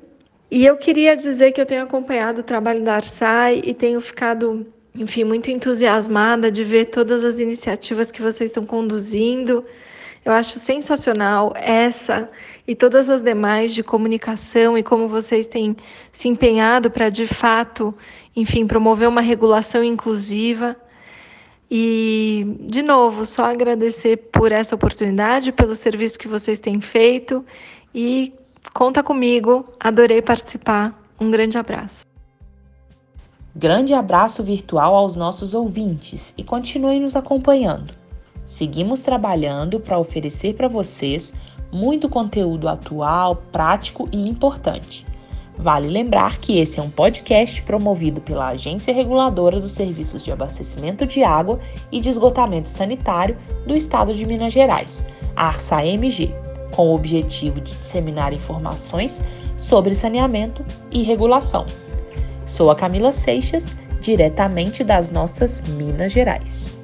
E 0.51 0.65
eu 0.65 0.75
queria 0.75 1.15
dizer 1.15 1.53
que 1.53 1.61
eu 1.61 1.65
tenho 1.65 1.81
acompanhado 1.81 2.41
o 2.41 2.43
trabalho 2.43 2.83
da 2.83 2.95
Arsai 2.95 3.61
e 3.63 3.73
tenho 3.73 4.01
ficado, 4.01 4.67
enfim, 4.93 5.23
muito 5.23 5.49
entusiasmada 5.49 6.51
de 6.51 6.61
ver 6.61 6.85
todas 6.87 7.23
as 7.23 7.39
iniciativas 7.39 8.11
que 8.11 8.21
vocês 8.21 8.49
estão 8.49 8.65
conduzindo. 8.65 9.63
Eu 10.25 10.33
acho 10.33 10.59
sensacional 10.59 11.53
essa 11.55 12.29
e 12.67 12.75
todas 12.75 13.09
as 13.09 13.21
demais 13.21 13.73
de 13.73 13.81
comunicação 13.81 14.77
e 14.77 14.83
como 14.83 15.07
vocês 15.07 15.47
têm 15.47 15.73
se 16.11 16.27
empenhado 16.27 16.91
para, 16.91 17.07
de 17.07 17.25
fato, 17.25 17.95
enfim, 18.35 18.67
promover 18.67 19.07
uma 19.07 19.21
regulação 19.21 19.81
inclusiva. 19.81 20.75
E, 21.71 22.57
de 22.59 22.81
novo, 22.81 23.25
só 23.25 23.45
agradecer 23.45 24.17
por 24.17 24.51
essa 24.51 24.75
oportunidade, 24.75 25.53
pelo 25.53 25.77
serviço 25.77 26.19
que 26.19 26.27
vocês 26.27 26.59
têm 26.59 26.81
feito 26.81 27.45
e 27.95 28.33
Conta 28.73 29.03
comigo, 29.03 29.65
adorei 29.79 30.21
participar. 30.21 30.97
Um 31.19 31.29
grande 31.29 31.57
abraço. 31.57 32.05
Grande 33.53 33.93
abraço 33.93 34.43
virtual 34.43 34.95
aos 34.95 35.15
nossos 35.15 35.53
ouvintes 35.53 36.33
e 36.37 36.43
continuem 36.43 37.01
nos 37.01 37.15
acompanhando. 37.15 37.93
Seguimos 38.45 39.01
trabalhando 39.01 39.79
para 39.79 39.99
oferecer 39.99 40.55
para 40.55 40.69
vocês 40.69 41.33
muito 41.71 42.07
conteúdo 42.07 42.67
atual, 42.67 43.35
prático 43.51 44.07
e 44.11 44.27
importante. 44.27 45.05
Vale 45.57 45.89
lembrar 45.89 46.37
que 46.37 46.59
esse 46.59 46.79
é 46.79 46.83
um 46.83 46.89
podcast 46.89 47.61
promovido 47.63 48.21
pela 48.21 48.49
Agência 48.49 48.93
Reguladora 48.93 49.59
dos 49.59 49.71
Serviços 49.71 50.23
de 50.23 50.31
Abastecimento 50.31 51.05
de 51.05 51.23
Água 51.23 51.59
e 51.91 51.99
de 51.99 52.09
Esgotamento 52.09 52.69
Sanitário 52.69 53.37
do 53.67 53.73
Estado 53.73 54.13
de 54.13 54.25
Minas 54.25 54.53
Gerais, 54.53 55.03
a 55.35 55.47
ARSA-MG 55.47 56.50
com 56.71 56.89
o 56.89 56.95
objetivo 56.95 57.61
de 57.61 57.73
disseminar 57.73 58.33
informações 58.33 59.21
sobre 59.57 59.93
saneamento 59.93 60.63
e 60.89 61.03
regulação. 61.03 61.65
Sou 62.47 62.69
a 62.69 62.75
Camila 62.75 63.11
Seixas, 63.11 63.75
diretamente 64.01 64.83
das 64.83 65.09
nossas 65.09 65.61
Minas 65.69 66.11
Gerais. 66.11 66.80